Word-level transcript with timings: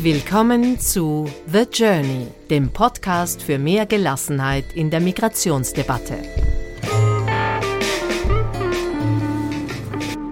Willkommen 0.00 0.78
zu 0.78 1.28
The 1.52 1.64
Journey, 1.72 2.28
dem 2.50 2.70
Podcast 2.70 3.42
für 3.42 3.58
mehr 3.58 3.84
Gelassenheit 3.84 4.76
in 4.76 4.90
der 4.90 5.00
Migrationsdebatte. 5.00 6.18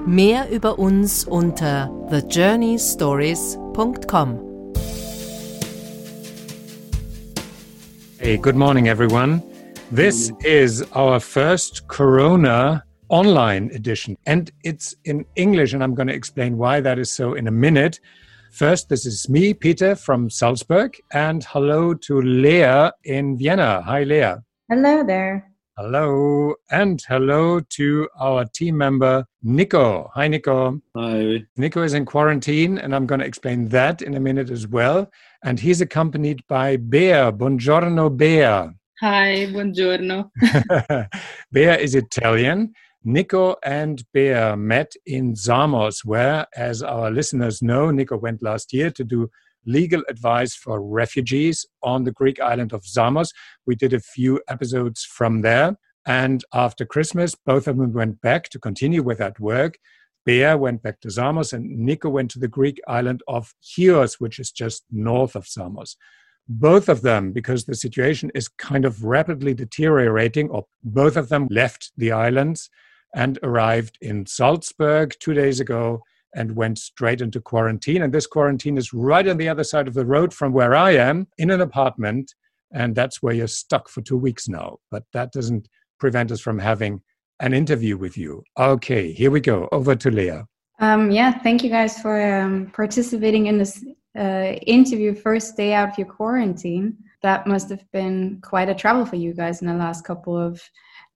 Mehr 0.06 0.48
über 0.52 0.78
uns 0.78 1.24
unter 1.24 1.90
thejourneystories.com. 2.10 4.38
Hey, 8.18 8.38
good 8.38 8.54
morning, 8.54 8.86
everyone. 8.86 9.42
This 9.92 10.32
is 10.44 10.84
our 10.94 11.18
first 11.18 11.88
Corona 11.88 12.84
online 13.08 13.72
edition, 13.74 14.16
and 14.26 14.52
it's 14.62 14.96
in 15.02 15.26
English, 15.34 15.74
and 15.74 15.82
I'm 15.82 15.96
going 15.96 16.06
to 16.06 16.14
explain 16.14 16.56
why 16.56 16.80
that 16.80 16.98
is 16.98 17.10
so 17.10 17.34
in 17.34 17.48
a 17.48 17.52
minute. 17.52 17.98
First, 18.56 18.88
this 18.88 19.04
is 19.04 19.28
me, 19.28 19.52
Peter 19.52 19.94
from 19.94 20.30
Salzburg, 20.30 20.96
and 21.12 21.44
hello 21.44 21.92
to 21.92 22.22
Leah 22.22 22.90
in 23.04 23.36
Vienna. 23.36 23.82
Hi, 23.82 24.02
Leah. 24.02 24.42
Hello 24.70 25.04
there. 25.04 25.52
Hello, 25.76 26.54
and 26.70 26.98
hello 27.06 27.60
to 27.60 28.08
our 28.18 28.46
team 28.46 28.78
member, 28.78 29.26
Nico. 29.42 30.10
Hi, 30.14 30.26
Nico. 30.28 30.80
Hi. 30.96 31.44
Nico 31.58 31.82
is 31.82 31.92
in 31.92 32.06
quarantine, 32.06 32.78
and 32.78 32.94
I'm 32.94 33.04
going 33.04 33.20
to 33.20 33.26
explain 33.26 33.68
that 33.68 34.00
in 34.00 34.14
a 34.14 34.20
minute 34.20 34.48
as 34.48 34.66
well. 34.66 35.10
And 35.44 35.60
he's 35.60 35.82
accompanied 35.82 36.40
by 36.48 36.78
Bea. 36.78 37.30
Buongiorno, 37.32 38.16
Bea. 38.16 38.72
Hi, 39.02 39.52
buongiorno. 39.52 40.30
Bea 41.52 41.78
is 41.78 41.94
Italian. 41.94 42.72
Nico 43.08 43.54
and 43.62 44.02
Bea 44.12 44.56
met 44.56 44.92
in 45.06 45.36
Samos, 45.36 46.04
where, 46.04 46.44
as 46.56 46.82
our 46.82 47.08
listeners 47.08 47.62
know, 47.62 47.92
Nico 47.92 48.16
went 48.16 48.42
last 48.42 48.72
year 48.72 48.90
to 48.90 49.04
do 49.04 49.30
legal 49.64 50.02
advice 50.08 50.56
for 50.56 50.82
refugees 50.82 51.64
on 51.84 52.02
the 52.02 52.10
Greek 52.10 52.40
island 52.40 52.72
of 52.72 52.84
Samos. 52.84 53.32
We 53.64 53.76
did 53.76 53.92
a 53.92 54.00
few 54.00 54.40
episodes 54.48 55.04
from 55.04 55.42
there. 55.42 55.76
And 56.04 56.44
after 56.52 56.84
Christmas, 56.84 57.36
both 57.36 57.68
of 57.68 57.76
them 57.76 57.92
went 57.92 58.20
back 58.22 58.48
to 58.48 58.58
continue 58.58 59.04
with 59.04 59.18
that 59.18 59.38
work. 59.38 59.78
Bea 60.24 60.54
went 60.54 60.82
back 60.82 60.98
to 61.02 61.10
Samos, 61.10 61.52
and 61.52 61.78
Nico 61.78 62.08
went 62.08 62.32
to 62.32 62.40
the 62.40 62.48
Greek 62.48 62.80
island 62.88 63.22
of 63.28 63.54
Chios, 63.60 64.18
which 64.18 64.40
is 64.40 64.50
just 64.50 64.84
north 64.90 65.36
of 65.36 65.46
Samos 65.46 65.96
both 66.48 66.88
of 66.88 67.02
them, 67.02 67.32
because 67.32 67.64
the 67.64 67.74
situation 67.74 68.30
is 68.32 68.46
kind 68.46 68.84
of 68.84 69.02
rapidly 69.02 69.52
deteriorating, 69.52 70.48
or 70.48 70.64
both 70.84 71.16
of 71.16 71.28
them 71.28 71.48
left 71.50 71.90
the 71.96 72.12
islands 72.12 72.70
and 73.16 73.38
arrived 73.42 73.98
in 74.02 74.26
Salzburg 74.26 75.14
two 75.18 75.32
days 75.32 75.58
ago 75.58 76.02
and 76.34 76.54
went 76.54 76.78
straight 76.78 77.22
into 77.22 77.40
quarantine. 77.40 78.02
And 78.02 78.12
this 78.12 78.26
quarantine 78.26 78.76
is 78.76 78.92
right 78.92 79.26
on 79.26 79.38
the 79.38 79.48
other 79.48 79.64
side 79.64 79.88
of 79.88 79.94
the 79.94 80.04
road 80.04 80.34
from 80.34 80.52
where 80.52 80.74
I 80.74 80.92
am 80.92 81.26
in 81.38 81.50
an 81.50 81.62
apartment. 81.62 82.34
And 82.72 82.94
that's 82.94 83.22
where 83.22 83.34
you're 83.34 83.46
stuck 83.46 83.88
for 83.88 84.02
two 84.02 84.18
weeks 84.18 84.48
now. 84.48 84.76
But 84.90 85.04
that 85.14 85.32
doesn't 85.32 85.66
prevent 85.98 86.30
us 86.30 86.40
from 86.40 86.58
having 86.58 87.00
an 87.40 87.54
interview 87.54 87.96
with 87.96 88.18
you. 88.18 88.42
Okay, 88.58 89.12
here 89.12 89.30
we 89.30 89.40
go. 89.40 89.66
Over 89.72 89.94
to 89.96 90.10
Leah. 90.10 90.46
Um, 90.78 91.10
yeah, 91.10 91.38
thank 91.38 91.64
you 91.64 91.70
guys 91.70 91.98
for 91.98 92.20
um, 92.20 92.70
participating 92.74 93.46
in 93.46 93.56
this 93.56 93.82
uh, 94.18 94.52
interview 94.66 95.14
first 95.14 95.56
day 95.56 95.72
out 95.72 95.88
of 95.88 95.98
your 95.98 96.06
quarantine. 96.06 96.98
That 97.22 97.46
must 97.46 97.70
have 97.70 97.90
been 97.92 98.40
quite 98.42 98.68
a 98.68 98.74
travel 98.74 99.06
for 99.06 99.16
you 99.16 99.32
guys 99.32 99.62
in 99.62 99.68
the 99.68 99.74
last 99.74 100.04
couple 100.04 100.36
of 100.36 100.60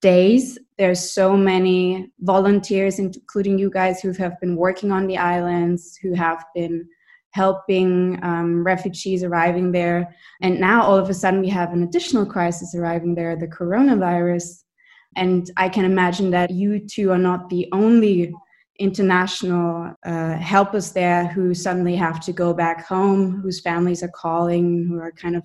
days. 0.01 0.59
There's 0.79 1.13
so 1.13 1.37
many 1.37 2.11
volunteers, 2.21 2.99
including 2.99 3.59
you 3.59 3.71
guys, 3.71 4.01
who 4.01 4.13
have 4.13 4.41
been 4.41 4.57
working 4.57 4.93
on 4.93 5.07
the 5.07 5.19
islands, 5.19 5.97
who 5.97 6.15
have 6.15 6.45
been 6.55 6.89
helping 7.33 8.19
um, 8.23 8.65
refugees 8.65 9.23
arriving 9.23 9.73
there. 9.73 10.15
And 10.43 10.59
now 10.59 10.83
all 10.83 10.97
of 10.97 11.09
a 11.09 11.15
sudden 11.15 11.41
we 11.41 11.49
have 11.49 11.73
an 11.73 11.83
additional 11.83 12.27
crisis 12.27 12.75
arriving 12.75 13.15
there 13.15 13.37
the 13.37 13.47
coronavirus. 13.47 14.65
And 15.17 15.51
I 15.57 15.69
can 15.69 15.85
imagine 15.85 16.31
that 16.31 16.51
you 16.51 16.81
two 16.87 17.11
are 17.11 17.19
not 17.19 17.49
the 17.49 17.69
only 17.73 18.33
international 18.79 19.95
uh, 20.07 20.37
helpers 20.37 20.93
there 20.93 21.27
who 21.29 21.53
suddenly 21.55 21.95
have 21.97 22.21
to 22.21 22.33
go 22.33 22.55
back 22.55 22.87
home, 22.87 23.41
whose 23.43 23.61
families 23.61 24.03
are 24.03 24.09
calling, 24.09 24.87
who 24.89 24.99
are 24.99 25.13
kind 25.13 25.37
of 25.37 25.45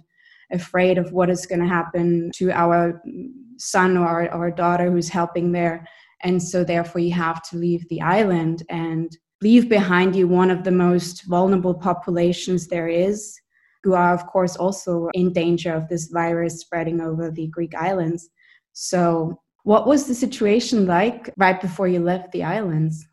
afraid 0.51 0.97
of 0.97 1.11
what 1.11 1.29
is 1.29 1.45
going 1.45 1.61
to 1.61 1.67
happen 1.67 2.31
to 2.35 2.51
our 2.51 3.01
son 3.57 3.97
or 3.97 4.07
our, 4.07 4.29
our 4.29 4.51
daughter 4.51 4.91
who's 4.91 5.09
helping 5.09 5.51
there. 5.51 5.88
And 6.22 6.41
so, 6.41 6.63
therefore, 6.63 7.01
you 7.01 7.13
have 7.13 7.41
to 7.50 7.57
leave 7.57 7.88
the 7.89 8.01
island 8.01 8.63
and 8.69 9.16
leave 9.41 9.69
behind 9.69 10.16
you 10.16 10.28
one 10.28 10.50
of 10.50 10.63
the 10.63 10.72
most 10.72 11.25
vulnerable 11.25 11.73
populations 11.73 12.67
there 12.67 12.88
is, 12.88 13.39
who 13.84 13.94
are, 13.94 14.13
of 14.13 14.25
course, 14.28 14.55
also 14.55 15.09
in 15.13 15.34
danger 15.34 15.73
of 15.73 15.88
this 15.88 16.07
virus 16.07 16.61
spreading 16.61 17.01
over 17.01 17.29
the 17.29 17.47
Greek 17.47 17.75
islands. 17.75 18.29
So, 18.73 19.39
what 19.63 19.88
was 19.88 20.07
the 20.07 20.16
situation 20.16 20.85
like 20.85 21.31
right 21.38 21.59
before 21.59 21.88
you 21.88 22.00
left 22.00 22.31
the 22.31 22.44
islands? 22.44 23.05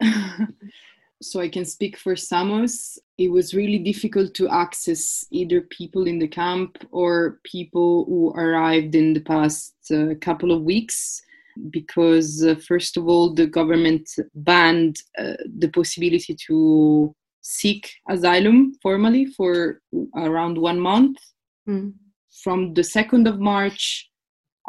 so 1.22 1.40
I 1.40 1.48
can 1.48 1.64
speak 1.64 1.96
for 1.98 2.16
Samos. 2.16 2.98
It 3.18 3.30
was 3.30 3.54
really 3.54 3.78
difficult 3.78 4.34
to 4.34 4.48
access 4.48 5.24
either 5.30 5.62
people 5.62 6.06
in 6.06 6.18
the 6.18 6.28
camp 6.28 6.78
or 6.90 7.40
people 7.44 8.06
who 8.06 8.30
arrived 8.30 8.94
in 8.94 9.12
the 9.12 9.20
past 9.20 9.74
uh, 9.92 10.14
couple 10.20 10.50
of 10.50 10.62
weeks 10.62 11.20
because, 11.70 12.42
uh, 12.42 12.54
first 12.66 12.96
of 12.96 13.06
all, 13.06 13.34
the 13.34 13.46
government 13.46 14.08
banned 14.34 14.96
uh, 15.18 15.34
the 15.58 15.68
possibility 15.68 16.34
to 16.46 17.14
seek 17.42 17.92
asylum 18.08 18.72
formally 18.82 19.26
for 19.26 19.80
around 20.16 20.56
one 20.56 20.80
month. 20.80 21.18
Mm. 21.68 21.94
From 22.42 22.72
the 22.74 22.82
2nd 22.82 23.28
of 23.28 23.38
March 23.38 24.08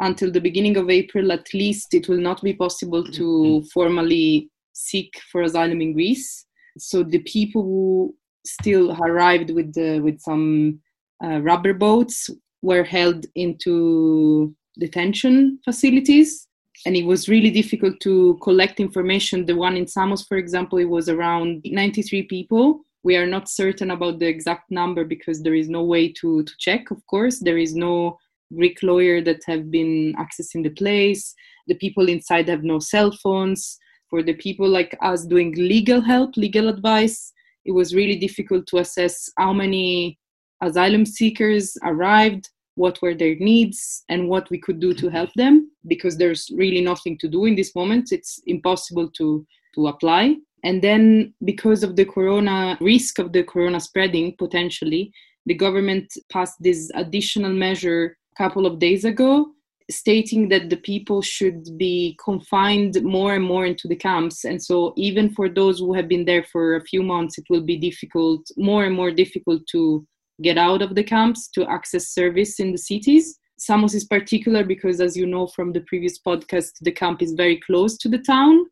until 0.00 0.30
the 0.30 0.40
beginning 0.40 0.76
of 0.76 0.90
April, 0.90 1.32
at 1.32 1.46
least, 1.54 1.94
it 1.94 2.08
will 2.08 2.18
not 2.18 2.42
be 2.42 2.52
possible 2.52 3.04
to 3.04 3.22
mm-hmm. 3.22 3.66
formally 3.72 4.50
seek 4.72 5.20
for 5.30 5.42
asylum 5.42 5.80
in 5.80 5.92
Greece. 5.92 6.46
So 6.78 7.02
the 7.02 7.20
people 7.20 7.62
who 7.62 8.14
still 8.44 8.92
arrived 9.02 9.50
with 9.50 9.74
the, 9.74 10.00
with 10.00 10.20
some 10.20 10.80
uh, 11.24 11.40
rubber 11.40 11.74
boats 11.74 12.28
were 12.62 12.84
held 12.84 13.26
into 13.34 14.54
detention 14.78 15.58
facilities. 15.64 16.48
And 16.86 16.96
it 16.96 17.04
was 17.04 17.28
really 17.28 17.50
difficult 17.50 18.00
to 18.00 18.38
collect 18.42 18.80
information. 18.80 19.46
The 19.46 19.54
one 19.54 19.76
in 19.76 19.86
samos 19.86 20.24
for 20.26 20.36
example 20.36 20.78
it 20.78 20.88
was 20.88 21.08
around 21.08 21.62
93 21.64 22.24
people. 22.24 22.80
We 23.04 23.16
are 23.16 23.26
not 23.26 23.48
certain 23.48 23.90
about 23.90 24.18
the 24.18 24.26
exact 24.26 24.70
number 24.70 25.04
because 25.04 25.42
there 25.42 25.54
is 25.54 25.68
no 25.68 25.82
way 25.84 26.12
to, 26.14 26.42
to 26.42 26.52
check 26.58 26.90
of 26.90 27.04
course. 27.06 27.40
There 27.40 27.58
is 27.58 27.74
no 27.74 28.18
greek 28.54 28.82
lawyer 28.82 29.20
that 29.22 29.42
have 29.46 29.70
been 29.70 30.14
accessing 30.18 30.62
the 30.62 30.70
place. 30.70 31.34
The 31.68 31.74
people 31.74 32.08
inside 32.08 32.48
have 32.48 32.64
no 32.64 32.78
cell 32.78 33.12
phones 33.22 33.78
for 34.12 34.22
the 34.22 34.34
people 34.34 34.68
like 34.68 34.94
us 35.00 35.24
doing 35.24 35.54
legal 35.54 36.02
help, 36.02 36.36
legal 36.36 36.68
advice, 36.68 37.32
it 37.64 37.72
was 37.72 37.94
really 37.94 38.16
difficult 38.16 38.66
to 38.66 38.76
assess 38.76 39.30
how 39.38 39.54
many 39.54 40.18
asylum 40.62 41.06
seekers 41.06 41.78
arrived, 41.82 42.50
what 42.74 43.00
were 43.00 43.14
their 43.14 43.36
needs, 43.36 44.04
and 44.10 44.28
what 44.28 44.50
we 44.50 44.58
could 44.58 44.80
do 44.80 44.92
to 44.92 45.08
help 45.08 45.32
them 45.32 45.70
because 45.88 46.18
there's 46.18 46.50
really 46.54 46.82
nothing 46.82 47.16
to 47.20 47.26
do 47.26 47.46
in 47.46 47.56
this 47.56 47.74
moment. 47.74 48.12
It's 48.12 48.38
impossible 48.46 49.08
to, 49.12 49.46
to 49.76 49.86
apply. 49.86 50.36
And 50.62 50.82
then, 50.82 51.32
because 51.42 51.82
of 51.82 51.96
the 51.96 52.04
corona 52.04 52.76
risk 52.82 53.18
of 53.18 53.32
the 53.32 53.44
corona 53.44 53.80
spreading 53.80 54.36
potentially, 54.38 55.10
the 55.46 55.54
government 55.54 56.12
passed 56.30 56.58
this 56.60 56.90
additional 56.94 57.54
measure 57.54 58.18
a 58.34 58.42
couple 58.42 58.66
of 58.66 58.78
days 58.78 59.06
ago 59.06 59.52
stating 59.94 60.48
that 60.48 60.70
the 60.70 60.76
people 60.76 61.22
should 61.22 61.66
be 61.76 62.16
confined 62.22 63.02
more 63.02 63.34
and 63.34 63.44
more 63.44 63.66
into 63.66 63.88
the 63.88 63.96
camps. 63.96 64.44
And 64.44 64.62
so 64.62 64.92
even 64.96 65.32
for 65.34 65.48
those 65.48 65.78
who 65.78 65.92
have 65.94 66.08
been 66.08 66.24
there 66.24 66.44
for 66.44 66.76
a 66.76 66.84
few 66.84 67.02
months 67.02 67.38
it 67.38 67.44
will 67.50 67.62
be 67.62 67.76
difficult 67.76 68.46
more 68.56 68.84
and 68.84 68.94
more 68.94 69.10
difficult 69.10 69.62
to 69.72 70.06
get 70.42 70.58
out 70.58 70.82
of 70.82 70.94
the 70.94 71.04
camps 71.04 71.48
to 71.50 71.66
access 71.66 72.08
service 72.08 72.58
in 72.58 72.72
the 72.72 72.78
cities. 72.78 73.38
Samos 73.58 73.94
is 73.94 74.04
particular 74.04 74.64
because 74.64 75.00
as 75.00 75.16
you 75.16 75.26
know 75.26 75.46
from 75.46 75.72
the 75.72 75.82
previous 75.82 76.18
podcast 76.18 76.72
the 76.80 76.92
camp 76.92 77.22
is 77.22 77.32
very 77.32 77.60
close 77.60 77.96
to 77.98 78.08
the 78.08 78.18
town. 78.18 78.66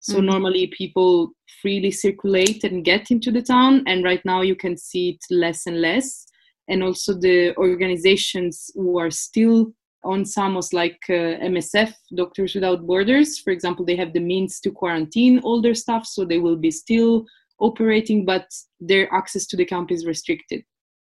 So 0.00 0.16
mm-hmm. 0.16 0.26
normally 0.26 0.66
people 0.66 1.30
freely 1.62 1.90
circulate 1.90 2.62
and 2.64 2.84
get 2.84 3.10
into 3.10 3.30
the 3.30 3.42
town 3.42 3.84
and 3.86 4.04
right 4.04 4.22
now 4.24 4.42
you 4.42 4.54
can 4.54 4.76
see 4.76 5.10
it 5.10 5.34
less 5.34 5.66
and 5.66 5.80
less. 5.80 6.26
And 6.68 6.82
also 6.82 7.14
the 7.14 7.56
organizations 7.56 8.70
who 8.74 8.98
are 8.98 9.10
still 9.10 9.72
on 10.04 10.24
Samos 10.24 10.72
like 10.72 10.98
uh, 11.08 11.38
MSF, 11.52 11.92
Doctors 12.14 12.54
Without 12.54 12.86
Borders. 12.86 13.38
For 13.38 13.50
example, 13.50 13.84
they 13.84 13.96
have 13.96 14.12
the 14.12 14.20
means 14.20 14.60
to 14.60 14.70
quarantine 14.70 15.40
their 15.62 15.74
staff, 15.74 16.06
so 16.06 16.24
they 16.24 16.38
will 16.38 16.56
be 16.56 16.70
still 16.70 17.24
operating, 17.58 18.24
but 18.24 18.46
their 18.80 19.12
access 19.14 19.46
to 19.46 19.56
the 19.56 19.64
camp 19.64 19.90
is 19.90 20.06
restricted 20.06 20.64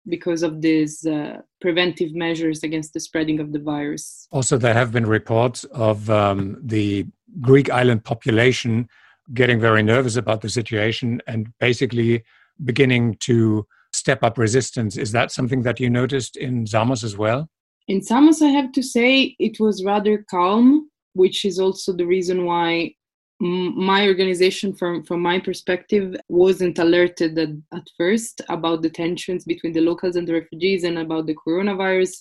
because 0.09 0.43
of 0.43 0.63
these 0.63 1.05
uh, 1.07 1.39
preventive 1.61 2.15
measures 2.15 2.63
against 2.63 2.93
the 2.95 3.01
spreading 3.01 3.39
of 3.39 3.53
the 3.53 3.59
virus. 3.59 4.27
Also, 4.33 4.57
there 4.57 4.75
have 4.75 4.93
been 4.93 5.07
reports 5.07 5.65
of 5.65 6.09
um, 6.09 6.57
the 6.63 7.07
Greek 7.41 7.71
island 7.71 8.05
population 8.05 8.89
getting 9.35 9.61
very 9.61 9.83
nervous 9.83 10.17
about 10.17 10.41
the 10.41 10.49
situation 10.49 11.21
and 11.27 11.53
basically 11.61 12.25
beginning 12.65 13.15
to 13.21 13.67
step 13.93 14.23
up 14.23 14.39
resistance. 14.39 14.97
Is 14.97 15.13
that 15.13 15.31
something 15.31 15.63
that 15.63 15.79
you 15.79 15.91
noticed 15.91 16.37
in 16.37 16.67
Samos 16.67 17.05
as 17.05 17.17
well? 17.17 17.49
In 17.91 18.01
Samos, 18.01 18.41
I 18.41 18.51
have 18.51 18.71
to 18.75 18.85
say 18.85 19.35
it 19.41 19.59
was 19.59 19.83
rather 19.83 20.25
calm, 20.31 20.89
which 21.15 21.45
is 21.45 21.59
also 21.59 21.93
the 21.93 22.07
reason 22.07 22.45
why 22.45 22.95
my 23.41 24.07
organization 24.07 24.73
from 24.77 25.03
from 25.03 25.21
my 25.21 25.41
perspective 25.41 26.15
wasn't 26.29 26.79
alerted 26.79 27.37
at, 27.37 27.49
at, 27.75 27.87
first 27.99 28.43
about 28.49 28.83
the 28.83 28.91
tensions 28.91 29.45
between 29.45 29.73
the 29.73 29.81
locals 29.81 30.15
and 30.15 30.29
the 30.29 30.35
refugees 30.35 30.85
and 30.85 30.99
about 30.99 31.27
the 31.27 31.35
coronavirus. 31.35 32.13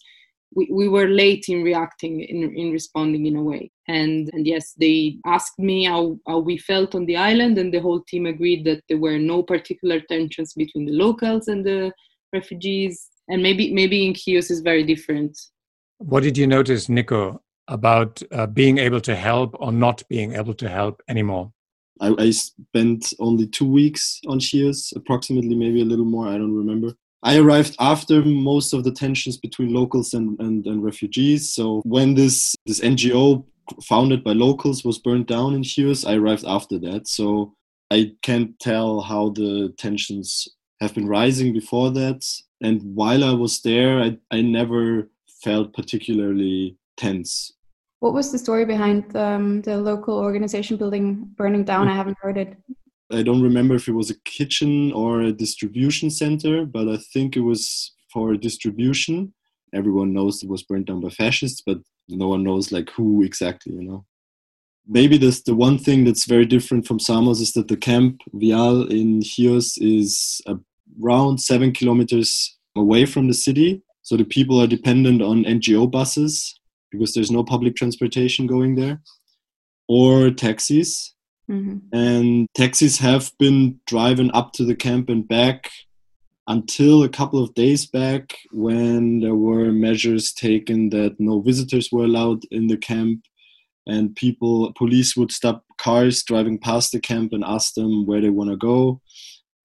We, 0.56 0.68
we 0.72 0.88
were 0.88 1.08
late 1.24 1.46
in 1.50 1.62
reacting 1.62 2.22
in, 2.22 2.40
in 2.62 2.72
responding 2.72 3.28
in 3.28 3.36
a 3.36 3.44
way. 3.44 3.70
And 3.88 4.28
and 4.34 4.48
yes 4.48 4.74
they 4.74 5.18
asked 5.28 5.60
me 5.60 5.84
how, 5.84 6.18
how 6.28 6.40
we 6.40 6.58
felt 6.58 6.96
on 6.96 7.06
the 7.06 7.18
island 7.18 7.60
and 7.60 7.72
the 7.72 7.86
whole 7.86 8.02
team 8.08 8.26
agreed 8.26 8.66
that 8.66 8.82
there 8.90 9.04
were 9.06 9.20
no 9.20 9.44
particular 9.44 10.00
tensions 10.00 10.56
between 10.56 10.86
the 10.88 10.98
locals 11.06 11.48
and 11.48 11.64
the 11.64 11.92
refugees. 12.34 13.10
And 13.28 13.44
maybe 13.44 13.72
maybe 13.72 14.08
in 14.08 14.16
chios 14.16 14.50
is 14.50 14.62
very 14.62 14.84
different 14.84 15.38
what 16.00 16.24
did 16.24 16.38
you 16.38 16.48
notice 16.48 16.90
nico 16.90 17.42
about 17.68 18.22
uh, 18.32 18.48
being 18.48 18.80
able 18.80 19.00
to 19.02 19.16
help 19.16 19.56
or 19.60 19.72
not 19.72 20.02
being 20.10 20.34
able 20.34 20.54
to 20.56 20.68
help 20.68 21.02
anymore? 21.08 21.52
I, 22.02 22.14
I 22.18 22.32
spent 22.32 23.14
only 23.20 23.46
two 23.48 23.70
weeks 23.70 24.20
on 24.28 24.40
Chios, 24.40 24.94
approximately, 24.96 25.56
maybe 25.56 25.82
a 25.82 25.86
little 25.86 26.06
more. 26.06 26.28
I 26.28 26.38
don't 26.38 26.56
remember. 26.56 26.94
I 27.22 27.38
arrived 27.38 27.76
after 27.80 28.24
most 28.24 28.74
of 28.74 28.86
the 28.86 28.92
tensions 28.92 29.38
between 29.38 29.74
locals 29.74 30.14
and, 30.14 30.40
and, 30.40 30.66
and 30.66 30.84
refugees. 30.84 31.52
So 31.54 31.82
when 31.84 32.16
this 32.16 32.56
this 32.66 32.80
NGO 32.80 33.46
founded 33.84 34.24
by 34.24 34.32
locals 34.32 34.86
was 34.86 35.00
burned 35.00 35.28
down 35.28 35.54
in 35.54 35.64
Chios, 35.64 36.06
I 36.06 36.16
arrived 36.16 36.46
after 36.48 36.80
that. 36.80 37.10
So 37.10 37.54
I 37.92 38.14
can't 38.22 38.58
tell 38.60 39.02
how 39.02 39.30
the 39.30 39.74
tensions 39.78 40.48
have 40.80 40.96
been 40.96 41.08
rising 41.08 41.52
before 41.52 41.92
that. 41.92 42.26
And 42.62 42.82
while 42.96 43.24
I 43.24 43.34
was 43.34 43.62
there, 43.62 44.00
I, 44.00 44.18
I 44.32 44.42
never 44.42 45.10
felt 45.42 45.74
particularly 45.74 46.76
tense 46.98 47.54
what 48.00 48.14
was 48.14 48.32
the 48.32 48.38
story 48.38 48.66
behind 48.66 49.16
um, 49.16 49.62
the 49.62 49.78
local 49.78 50.18
organization 50.18 50.78
building 50.78 51.30
burning 51.36 51.66
down? 51.66 51.90
I 51.90 51.96
haven't 51.96 52.18
heard 52.22 52.38
it. 52.38 52.56
I 53.12 53.24
don't 53.24 53.42
remember 53.42 53.76
if 53.76 53.88
it 53.88 53.94
was 53.94 54.10
a 54.10 54.20
kitchen 54.22 54.92
or 54.94 55.22
a 55.22 55.34
distribution 55.34 56.10
center, 56.10 56.66
but 56.66 56.88
I 56.88 56.98
think 57.14 57.36
it 57.36 57.42
was 57.42 57.94
for 58.14 58.36
distribution. 58.36 59.34
Everyone 59.74 60.14
knows 60.14 60.42
it 60.42 60.50
was 60.50 60.64
burned 60.64 60.86
down 60.86 61.02
by 61.02 61.10
fascists, 61.10 61.62
but 61.66 61.80
no 62.08 62.28
one 62.28 62.44
knows 62.44 62.72
like 62.72 62.90
who 62.92 63.24
exactly, 63.24 63.74
you 63.74 63.84
know. 63.84 64.06
Maybe 64.88 65.18
this 65.18 65.44
the 65.44 65.54
one 65.54 65.78
thing 65.78 66.06
that's 66.06 66.26
very 66.26 66.46
different 66.46 66.88
from 66.88 67.00
Samos 67.00 67.42
is 67.42 67.54
that 67.54 67.68
the 67.68 67.78
camp 67.78 68.22
Vial 68.34 68.88
in 68.88 69.22
Chios 69.22 69.78
is 69.78 70.42
around 71.04 71.42
seven 71.42 71.74
kilometers 71.74 72.58
away 72.76 73.06
from 73.06 73.28
the 73.28 73.34
city. 73.34 73.84
So 74.10 74.18
the 74.18 74.26
people 74.26 74.60
are 74.60 74.66
dependent 74.66 75.22
on 75.22 75.44
NGO 75.44 75.86
buses 75.92 76.60
because 76.90 77.14
there's 77.14 77.30
no 77.30 77.44
public 77.44 77.76
transportation 77.76 78.48
going 78.48 78.74
there, 78.74 79.04
or 79.88 80.32
taxis. 80.32 81.14
Mm-hmm. 81.48 81.78
And 81.96 82.48
taxis 82.56 82.98
have 82.98 83.32
been 83.38 83.80
driving 83.86 84.32
up 84.32 84.52
to 84.54 84.66
the 84.66 84.74
camp 84.74 85.10
and 85.10 85.28
back 85.28 85.70
until 86.48 87.04
a 87.04 87.10
couple 87.10 87.44
of 87.44 87.54
days 87.54 87.86
back 87.86 88.36
when 88.52 89.20
there 89.20 89.36
were 89.36 89.72
measures 89.72 90.34
taken 90.34 90.90
that 90.90 91.16
no 91.20 91.42
visitors 91.42 91.92
were 91.92 92.06
allowed 92.06 92.42
in 92.50 92.66
the 92.66 92.78
camp 92.78 93.22
and 93.86 94.16
people 94.16 94.74
police 94.74 95.16
would 95.16 95.32
stop 95.32 95.64
cars 95.78 96.24
driving 96.24 96.58
past 96.58 96.92
the 96.92 97.00
camp 97.00 97.32
and 97.32 97.44
ask 97.44 97.76
them 97.76 98.08
where 98.08 98.22
they 98.22 98.32
want 98.32 98.50
to 98.50 98.58
go 98.58 99.00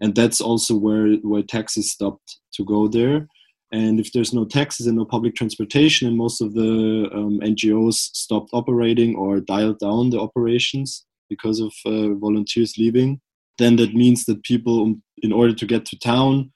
and 0.00 0.14
that's 0.14 0.42
also 0.42 0.76
where 0.76 1.14
where 1.22 1.42
taxis 1.42 1.90
stopped 1.90 2.38
to 2.52 2.62
go 2.62 2.86
there 2.86 3.26
and 3.74 3.98
if 3.98 4.12
there's 4.12 4.32
no 4.32 4.44
taxis 4.44 4.86
and 4.86 4.96
no 4.96 5.04
public 5.04 5.34
transportation, 5.34 6.06
and 6.06 6.16
most 6.16 6.40
of 6.40 6.54
the 6.54 7.10
um, 7.12 7.40
NGOs 7.40 7.94
stopped 7.94 8.50
operating 8.52 9.16
or 9.16 9.40
dialed 9.40 9.80
down 9.80 10.10
the 10.10 10.20
operations 10.20 11.04
because 11.28 11.58
of 11.58 11.72
uh, 11.84 12.14
volunteers 12.14 12.78
leaving, 12.78 13.20
then 13.58 13.74
that 13.76 13.92
means 13.92 14.26
that 14.26 14.44
people, 14.44 14.82
um, 14.82 15.02
in 15.24 15.32
order 15.32 15.52
to 15.52 15.66
get 15.66 15.84
to 15.86 15.98
town, 15.98 16.52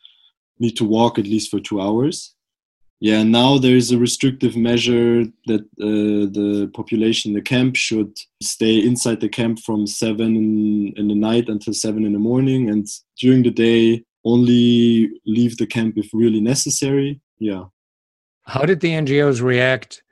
need 0.61 0.76
to 0.76 0.85
walk 0.85 1.19
at 1.19 1.26
least 1.26 1.50
for 1.50 1.59
two 1.59 1.81
hours. 1.81 2.37
Yeah, 3.00 3.25
now 3.25 3.59
there 3.59 3.76
is 3.76 3.91
a 3.91 3.99
restrictive 3.99 4.56
measure 4.56 5.25
that 5.47 5.62
uh, 5.81 6.31
the 6.38 6.71
population 6.73 7.31
in 7.31 7.35
the 7.35 7.43
camp 7.43 7.75
should 7.75 8.17
stay 8.41 8.79
inside 8.79 9.21
the 9.21 9.29
camp 9.29 9.59
from 9.67 9.88
seven 9.88 10.37
in, 10.37 10.94
in 10.97 11.09
the 11.09 11.17
night 11.17 11.49
until 11.49 11.75
seven 11.75 12.05
in 12.05 12.12
the 12.12 12.19
morning, 12.21 12.71
and 12.71 12.87
during 13.21 13.43
the 13.43 13.50
day 13.50 14.05
only 14.33 15.11
leave 15.27 15.57
the 15.57 15.67
camp 15.67 15.97
if 15.97 16.11
really 16.13 16.41
necessary. 16.41 17.21
Yeah. 17.39 17.65
How 18.43 18.63
did 18.63 18.81
the 18.81 18.91
NGOs 18.91 19.43
react 19.43 20.03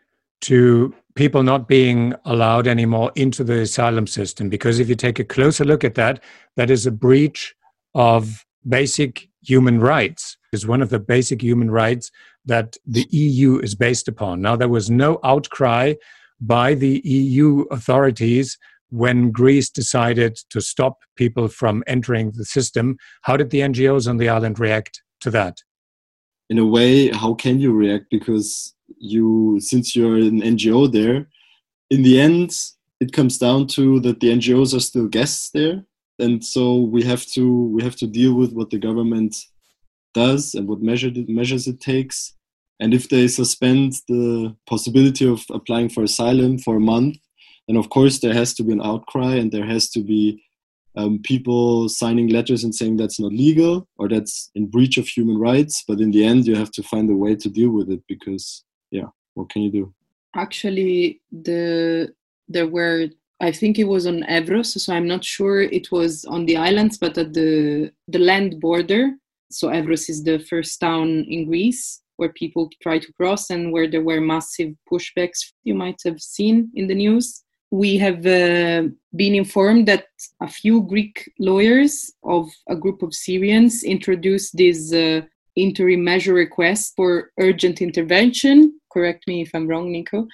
to 0.42 0.94
people 1.14 1.42
not 1.42 1.66
being 1.68 2.14
allowed 2.24 2.66
anymore 2.66 3.12
into 3.14 3.42
the 3.44 3.60
asylum 3.60 4.06
system? 4.06 4.48
Because 4.48 4.78
if 4.78 4.88
you 4.88 4.94
take 4.94 5.18
a 5.18 5.24
closer 5.24 5.64
look 5.64 5.84
at 5.84 5.94
that, 5.94 6.22
that 6.56 6.70
is 6.70 6.86
a 6.86 6.90
breach 6.90 7.54
of 7.94 8.44
basic 8.68 9.28
human 9.42 9.80
rights. 9.80 10.36
Is 10.52 10.66
one 10.66 10.82
of 10.82 10.90
the 10.90 10.98
basic 10.98 11.42
human 11.42 11.70
rights 11.70 12.10
that 12.46 12.76
the 12.86 13.06
EU 13.10 13.58
is 13.58 13.74
based 13.74 14.08
upon. 14.08 14.40
Now, 14.40 14.56
there 14.56 14.68
was 14.68 14.88
no 14.88 15.18
outcry 15.22 15.94
by 16.40 16.74
the 16.74 17.02
EU 17.04 17.64
authorities 17.70 18.56
when 18.90 19.30
Greece 19.30 19.70
decided 19.70 20.38
to 20.50 20.60
stop 20.60 20.98
people 21.16 21.48
from 21.48 21.82
entering 21.86 22.32
the 22.32 22.44
system, 22.44 22.96
how 23.22 23.36
did 23.36 23.50
the 23.50 23.60
NGOs 23.60 24.08
on 24.08 24.16
the 24.16 24.28
island 24.28 24.58
react 24.58 25.02
to 25.20 25.30
that? 25.30 25.58
In 26.48 26.58
a 26.58 26.66
way, 26.66 27.08
how 27.08 27.34
can 27.34 27.58
you 27.58 27.72
react? 27.72 28.06
Because 28.10 28.74
you, 28.98 29.58
since 29.60 29.96
you're 29.96 30.16
an 30.16 30.40
NGO 30.40 30.90
there, 30.90 31.26
in 31.90 32.02
the 32.02 32.20
end, 32.20 32.52
it 33.00 33.12
comes 33.12 33.38
down 33.38 33.66
to 33.68 34.00
that 34.00 34.20
the 34.20 34.28
NGOs 34.28 34.74
are 34.74 34.80
still 34.80 35.08
guests 35.08 35.50
there, 35.50 35.84
and 36.18 36.44
so 36.44 36.76
we 36.76 37.02
have 37.02 37.26
to 37.26 37.66
we 37.74 37.82
have 37.82 37.96
to 37.96 38.06
deal 38.06 38.34
with 38.34 38.52
what 38.52 38.70
the 38.70 38.78
government 38.78 39.36
does 40.14 40.54
and 40.54 40.66
what 40.66 40.80
measure, 40.80 41.10
measures 41.28 41.66
it 41.66 41.80
takes. 41.80 42.32
And 42.80 42.94
if 42.94 43.08
they 43.08 43.28
suspend 43.28 43.94
the 44.08 44.54
possibility 44.66 45.26
of 45.26 45.44
applying 45.50 45.88
for 45.88 46.02
asylum 46.02 46.58
for 46.58 46.76
a 46.76 46.80
month, 46.80 47.18
and 47.68 47.76
of 47.76 47.90
course 47.90 48.20
there 48.20 48.34
has 48.34 48.54
to 48.54 48.62
be 48.62 48.72
an 48.72 48.82
outcry 48.82 49.34
and 49.34 49.50
there 49.50 49.66
has 49.66 49.90
to 49.90 50.00
be 50.00 50.42
um, 50.96 51.20
people 51.22 51.88
signing 51.88 52.28
letters 52.28 52.64
and 52.64 52.74
saying 52.74 52.96
that's 52.96 53.20
not 53.20 53.32
legal 53.32 53.86
or 53.98 54.08
that's 54.08 54.50
in 54.54 54.66
breach 54.66 54.96
of 54.96 55.06
human 55.06 55.38
rights. 55.38 55.84
But 55.86 56.00
in 56.00 56.10
the 56.10 56.24
end 56.24 56.46
you 56.46 56.56
have 56.56 56.70
to 56.72 56.82
find 56.82 57.10
a 57.10 57.16
way 57.16 57.36
to 57.36 57.48
deal 57.48 57.70
with 57.70 57.90
it 57.90 58.02
because 58.08 58.64
yeah 58.90 59.08
what 59.34 59.50
can 59.50 59.62
you 59.62 59.70
do? 59.70 59.94
Actually 60.34 61.20
the 61.30 62.12
there 62.48 62.68
were 62.68 63.08
i 63.40 63.50
think 63.50 63.78
it 63.78 63.84
was 63.84 64.06
on 64.06 64.22
evros 64.30 64.66
so 64.78 64.94
i'm 64.94 65.08
not 65.08 65.24
sure 65.24 65.60
it 65.60 65.90
was 65.90 66.24
on 66.26 66.46
the 66.46 66.56
islands 66.56 66.96
but 66.96 67.18
at 67.18 67.34
the 67.34 67.90
the 68.08 68.18
land 68.18 68.60
border. 68.60 69.10
So 69.50 69.68
evros 69.68 70.08
is 70.08 70.22
the 70.24 70.38
first 70.38 70.80
town 70.80 71.24
in 71.28 71.46
greece 71.46 72.02
where 72.16 72.30
people 72.30 72.70
try 72.82 72.98
to 72.98 73.12
cross 73.12 73.50
and 73.50 73.72
where 73.72 73.88
there 73.88 74.02
were 74.02 74.20
massive 74.20 74.74
pushbacks 74.90 75.52
you 75.64 75.74
might 75.74 76.00
have 76.04 76.20
seen 76.20 76.70
in 76.74 76.86
the 76.86 76.94
news 76.94 77.44
we 77.76 77.98
have 77.98 78.24
uh, 78.24 78.88
been 79.14 79.34
informed 79.34 79.86
that 79.86 80.06
a 80.40 80.48
few 80.48 80.82
Greek 80.82 81.30
lawyers 81.38 82.10
of 82.24 82.48
a 82.70 82.74
group 82.74 83.02
of 83.02 83.14
Syrians 83.14 83.84
introduced 83.84 84.56
this 84.56 84.94
uh, 84.94 85.20
interim 85.56 86.02
measure 86.02 86.32
request 86.32 86.94
for 86.96 87.32
urgent 87.38 87.82
intervention. 87.82 88.80
Correct 88.90 89.22
me 89.28 89.42
if 89.42 89.50
I'm 89.52 89.68
wrong, 89.68 89.92
Nico. 89.92 90.26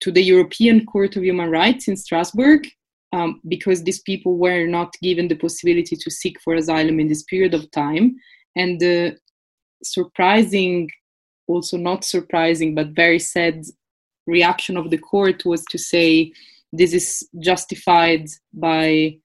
To 0.00 0.12
the 0.12 0.22
European 0.22 0.84
Court 0.84 1.16
of 1.16 1.24
Human 1.24 1.50
Rights 1.50 1.88
in 1.88 1.96
Strasbourg, 1.96 2.68
um, 3.14 3.40
because 3.48 3.82
these 3.82 4.02
people 4.02 4.36
were 4.36 4.66
not 4.66 4.92
given 5.02 5.28
the 5.28 5.36
possibility 5.36 5.96
to 5.96 6.10
seek 6.10 6.38
for 6.42 6.54
asylum 6.54 7.00
in 7.00 7.08
this 7.08 7.22
period 7.22 7.54
of 7.54 7.70
time. 7.70 8.16
And 8.56 8.78
the 8.78 9.16
surprising, 9.82 10.90
also 11.46 11.78
not 11.78 12.04
surprising, 12.04 12.74
but 12.74 12.88
very 12.88 13.20
sad 13.20 13.64
reaction 14.26 14.76
of 14.76 14.90
the 14.90 14.98
court 14.98 15.46
was 15.46 15.64
to 15.70 15.78
say 15.78 16.32
this 16.76 16.92
is 16.92 17.28
justified 17.40 18.26
by 18.52 19.16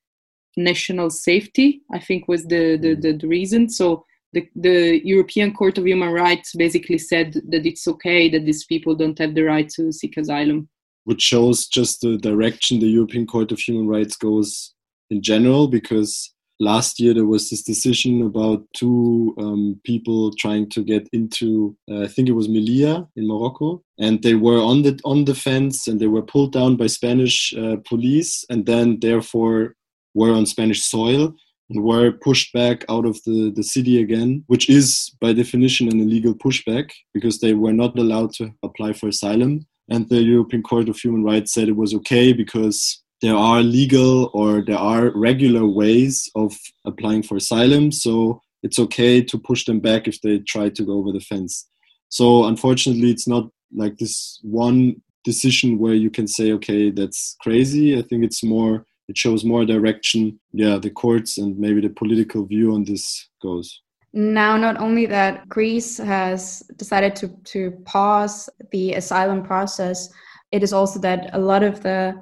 national 0.57 1.09
safety 1.09 1.81
i 1.93 1.99
think 1.99 2.27
was 2.27 2.43
the, 2.45 2.77
the, 2.77 2.95
mm. 2.95 3.01
the, 3.01 3.13
the, 3.13 3.27
reason 3.27 3.69
so 3.69 4.03
the, 4.33 4.47
the 4.55 5.01
european 5.05 5.53
court 5.53 5.77
of 5.77 5.85
human 5.85 6.11
rights 6.11 6.53
basically 6.55 6.97
said 6.97 7.33
that 7.49 7.65
it's 7.65 7.87
okay 7.87 8.29
that 8.29 8.45
these 8.45 8.65
people 8.65 8.95
don't 8.95 9.19
have 9.19 9.35
the 9.35 9.43
right 9.43 9.69
to 9.69 9.91
seek 9.91 10.17
asylum 10.17 10.67
which 11.05 11.21
shows 11.21 11.67
just 11.67 12.01
the 12.01 12.17
direction 12.17 12.79
the 12.79 12.87
european 12.87 13.25
court 13.25 13.51
of 13.51 13.59
human 13.59 13.87
rights 13.87 14.15
goes 14.15 14.73
in 15.09 15.21
general 15.21 15.67
because 15.67 16.33
last 16.59 16.99
year 16.99 17.13
there 17.13 17.25
was 17.25 17.49
this 17.49 17.63
decision 17.63 18.21
about 18.21 18.65
two 18.75 19.35
um, 19.39 19.79
people 19.83 20.31
trying 20.35 20.69
to 20.69 20.83
get 20.83 21.07
into 21.13 21.75
uh, 21.91 22.01
i 22.01 22.07
think 22.07 22.27
it 22.27 22.33
was 22.33 22.47
melilla 22.47 23.07
in 23.15 23.27
morocco 23.27 23.81
and 23.97 24.21
they 24.23 24.35
were 24.35 24.59
on 24.59 24.81
the 24.83 24.99
on 25.05 25.25
the 25.25 25.35
fence 25.35 25.87
and 25.87 25.99
they 25.99 26.07
were 26.07 26.21
pulled 26.21 26.51
down 26.51 26.75
by 26.75 26.87
spanish 26.87 27.53
uh, 27.57 27.77
police 27.87 28.45
and 28.49 28.65
then 28.65 28.99
therefore 28.99 29.75
were 30.13 30.33
on 30.33 30.45
spanish 30.45 30.83
soil 30.83 31.33
and 31.69 31.83
were 31.83 32.11
pushed 32.11 32.51
back 32.53 32.83
out 32.89 33.05
of 33.05 33.21
the, 33.25 33.51
the 33.55 33.63
city 33.63 34.01
again, 34.01 34.43
which 34.47 34.69
is 34.69 35.11
by 35.21 35.33
definition 35.33 35.87
an 35.87 35.99
illegal 35.99 36.33
pushback 36.33 36.91
because 37.13 37.39
they 37.39 37.53
were 37.53 37.73
not 37.73 37.97
allowed 37.97 38.33
to 38.33 38.51
apply 38.63 38.93
for 38.93 39.07
asylum. 39.07 39.65
And 39.89 40.07
the 40.09 40.21
European 40.21 40.63
Court 40.63 40.89
of 40.89 40.97
Human 40.97 41.23
Rights 41.23 41.53
said 41.53 41.67
it 41.67 41.75
was 41.75 41.93
okay 41.95 42.33
because 42.33 43.01
there 43.21 43.35
are 43.35 43.61
legal 43.61 44.29
or 44.33 44.61
there 44.61 44.77
are 44.77 45.11
regular 45.11 45.65
ways 45.65 46.29
of 46.35 46.57
applying 46.85 47.23
for 47.23 47.37
asylum. 47.37 47.91
So 47.91 48.41
it's 48.63 48.79
okay 48.79 49.21
to 49.21 49.37
push 49.37 49.65
them 49.65 49.79
back 49.79 50.07
if 50.07 50.21
they 50.21 50.39
try 50.39 50.69
to 50.69 50.83
go 50.83 50.93
over 50.93 51.11
the 51.11 51.19
fence. 51.19 51.67
So 52.09 52.45
unfortunately, 52.45 53.11
it's 53.11 53.27
not 53.27 53.49
like 53.73 53.97
this 53.97 54.39
one 54.41 55.01
decision 55.23 55.77
where 55.77 55.93
you 55.93 56.09
can 56.09 56.27
say, 56.27 56.53
okay, 56.53 56.91
that's 56.91 57.35
crazy. 57.41 57.97
I 57.97 58.01
think 58.01 58.23
it's 58.23 58.43
more, 58.43 58.85
it 59.07 59.17
shows 59.17 59.43
more 59.43 59.65
direction. 59.65 60.39
Yeah, 60.53 60.77
the 60.77 60.89
courts 60.89 61.37
and 61.37 61.57
maybe 61.59 61.81
the 61.81 61.89
political 61.89 62.45
view 62.45 62.73
on 62.73 62.83
this 62.83 63.27
goes. 63.41 63.81
Now, 64.11 64.57
not 64.57 64.77
only 64.77 65.05
that 65.05 65.47
Greece 65.47 65.97
has 65.97 66.63
decided 66.77 67.15
to, 67.17 67.27
to 67.27 67.71
pause 67.85 68.49
the 68.71 68.93
asylum 68.93 69.43
process, 69.43 70.09
it 70.51 70.63
is 70.63 70.73
also 70.73 70.99
that 71.01 71.29
a 71.33 71.39
lot 71.39 71.61
of 71.61 71.83
the 71.83 72.19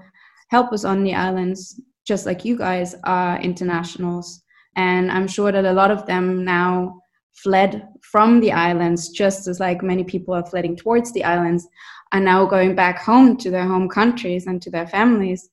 helpers 0.48 0.86
on 0.86 1.04
the 1.04 1.14
islands, 1.14 1.80
just 2.06 2.26
like 2.26 2.46
you 2.46 2.58
guys, 2.58 2.96
are 3.04 3.40
internationals. 3.42 4.44
And 4.76 5.12
I'm 5.12 5.28
sure 5.28 5.52
that 5.52 5.66
a 5.66 5.74
lot 5.74 5.92
of 5.92 6.06
them 6.06 6.46
now 6.46 7.02
fled 7.34 7.88
from 8.02 8.40
the 8.40 8.52
islands, 8.52 9.10
just 9.10 9.48
as 9.48 9.60
like 9.60 9.82
many 9.84 10.04
people 10.04 10.34
are 10.34 10.46
fleeing 10.46 10.76
towards 10.76 11.12
the 11.14 11.24
islands, 11.24 11.68
are 12.14 12.20
now 12.20 12.46
going 12.46 12.76
back 12.76 13.00
home 13.00 13.38
to 13.38 13.50
their 13.50 13.68
home 13.68 13.90
countries 13.90 14.48
and 14.48 14.62
to 14.62 14.72
their 14.72 14.88
families. 14.88 15.50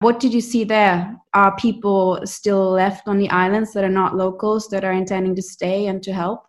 What 0.00 0.20
did 0.20 0.34
you 0.34 0.42
see 0.42 0.64
there? 0.64 1.16
Are 1.32 1.56
people 1.56 2.20
still 2.24 2.70
left 2.70 3.08
on 3.08 3.18
the 3.18 3.30
islands 3.30 3.72
that 3.72 3.84
are 3.84 3.88
not 3.88 4.14
locals 4.14 4.68
that 4.68 4.84
are 4.84 4.92
intending 4.92 5.34
to 5.36 5.42
stay 5.42 5.86
and 5.86 6.02
to 6.02 6.12
help? 6.12 6.46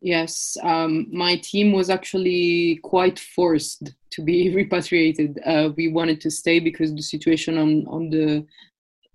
Yes, 0.00 0.56
um, 0.62 1.06
my 1.12 1.36
team 1.36 1.72
was 1.72 1.90
actually 1.90 2.80
quite 2.82 3.18
forced 3.18 3.92
to 4.12 4.22
be 4.22 4.54
repatriated. 4.54 5.38
Uh, 5.44 5.70
we 5.76 5.88
wanted 5.88 6.20
to 6.22 6.30
stay 6.30 6.58
because 6.58 6.94
the 6.94 7.02
situation 7.02 7.58
on, 7.58 7.86
on 7.86 8.10
the 8.10 8.46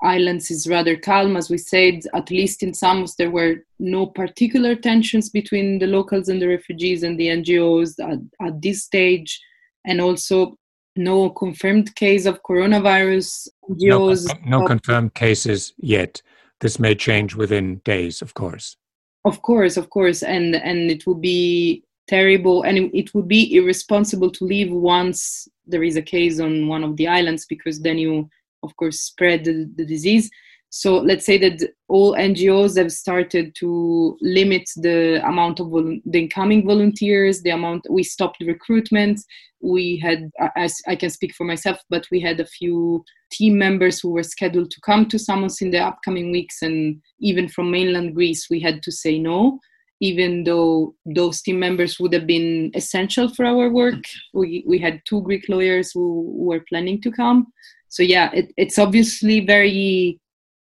islands 0.04 0.52
is 0.52 0.68
rather 0.68 0.96
calm. 0.96 1.36
As 1.36 1.50
we 1.50 1.58
said, 1.58 2.02
at 2.14 2.30
least 2.30 2.62
in 2.62 2.74
Samos, 2.74 3.16
there 3.16 3.32
were 3.32 3.66
no 3.80 4.06
particular 4.06 4.76
tensions 4.76 5.30
between 5.30 5.80
the 5.80 5.88
locals 5.88 6.30
and 6.30 6.42
the 6.42 6.48
refugees 6.48 7.04
and 7.04 7.20
the 7.20 7.28
NGOs 7.28 8.00
at, 8.00 8.46
at 8.46 8.62
this 8.62 8.84
stage, 8.84 9.42
and 9.86 10.00
also 10.00 10.58
no 10.96 11.30
confirmed 11.30 11.96
case 11.96 12.26
of 12.26 12.44
coronavirus. 12.44 13.48
NGOs 13.70 14.28
no, 14.46 14.60
no 14.60 14.68
confirmed 14.68 15.16
cases 15.16 15.74
yet. 15.78 16.22
This 16.62 16.80
may 16.80 16.96
change 16.96 17.36
within 17.36 17.82
days, 17.84 18.22
of 18.22 18.34
course. 18.34 18.78
Of 19.26 19.42
course, 19.42 19.76
of 19.76 19.90
course, 19.90 20.24
and 20.24 20.56
and 20.56 20.92
it 20.92 21.06
would 21.08 21.20
be 21.20 21.84
terrible, 22.08 22.62
and 22.64 22.92
it 22.94 23.14
would 23.14 23.28
be 23.28 23.56
irresponsible 23.56 24.32
to 24.32 24.46
leave 24.46 24.72
once 24.72 25.48
there 25.66 25.84
is 25.84 25.98
a 25.98 26.02
case 26.02 26.40
on 26.40 26.68
one 26.68 26.84
of 26.84 26.96
the 26.98 27.08
islands 27.08 27.46
because 27.46 27.82
then 27.82 27.98
you 27.98 28.30
of 28.64 28.76
course 28.78 29.00
spread 29.00 29.44
the, 29.44 29.70
the 29.76 29.86
disease 29.86 30.30
so 30.78 30.98
let's 30.98 31.26
say 31.26 31.38
that 31.38 31.58
all 31.88 32.14
ngos 32.16 32.78
have 32.78 32.92
started 32.92 33.56
to 33.56 34.18
limit 34.20 34.70
the 34.76 35.26
amount 35.26 35.62
of 35.62 35.70
vol- 35.70 36.02
the 36.06 36.20
incoming 36.20 36.68
volunteers 36.68 37.42
the 37.44 37.50
amount 37.50 37.88
we 37.90 38.04
stopped 38.04 38.42
recruitment. 38.42 39.22
We 39.62 39.98
had 40.06 40.30
as 40.58 40.74
i 40.86 40.96
can 40.98 41.10
speak 41.10 41.34
for 41.34 41.46
myself 41.46 41.78
but 41.90 42.06
we 42.12 42.20
had 42.20 42.42
a 42.42 42.52
few 42.58 43.06
team 43.32 43.58
members 43.58 44.02
who 44.02 44.10
were 44.10 44.32
scheduled 44.36 44.70
to 44.72 44.82
come 44.82 45.08
to 45.08 45.18
samos 45.18 45.62
in 45.62 45.72
the 45.72 45.80
upcoming 45.80 46.30
weeks 46.30 46.62
and 46.62 47.02
even 47.20 47.48
from 47.48 47.72
mainland 47.72 48.14
greece 48.14 48.50
we 48.50 48.60
had 48.60 48.84
to 48.84 48.92
say 48.92 49.18
no 49.18 49.60
even 50.02 50.44
though 50.44 50.94
those 51.06 51.42
team 51.42 51.58
members 51.58 52.02
would 52.02 52.12
have 52.12 52.28
been 52.28 52.70
essential 52.76 53.30
for 53.30 53.46
our 53.46 53.70
work. 53.70 53.94
Mm-hmm. 53.94 54.40
We, 54.40 54.66
we 54.68 54.78
had 54.78 55.02
two 55.06 55.22
greek 55.22 55.46
lawyers 55.48 55.94
who 55.94 56.34
were 56.36 56.66
planning 56.68 57.02
to 57.04 57.12
come. 57.12 57.48
So 57.88 58.04
yeah 58.04 58.30
it, 58.34 58.52
it's 58.58 58.78
obviously 58.78 59.40
very 59.40 60.20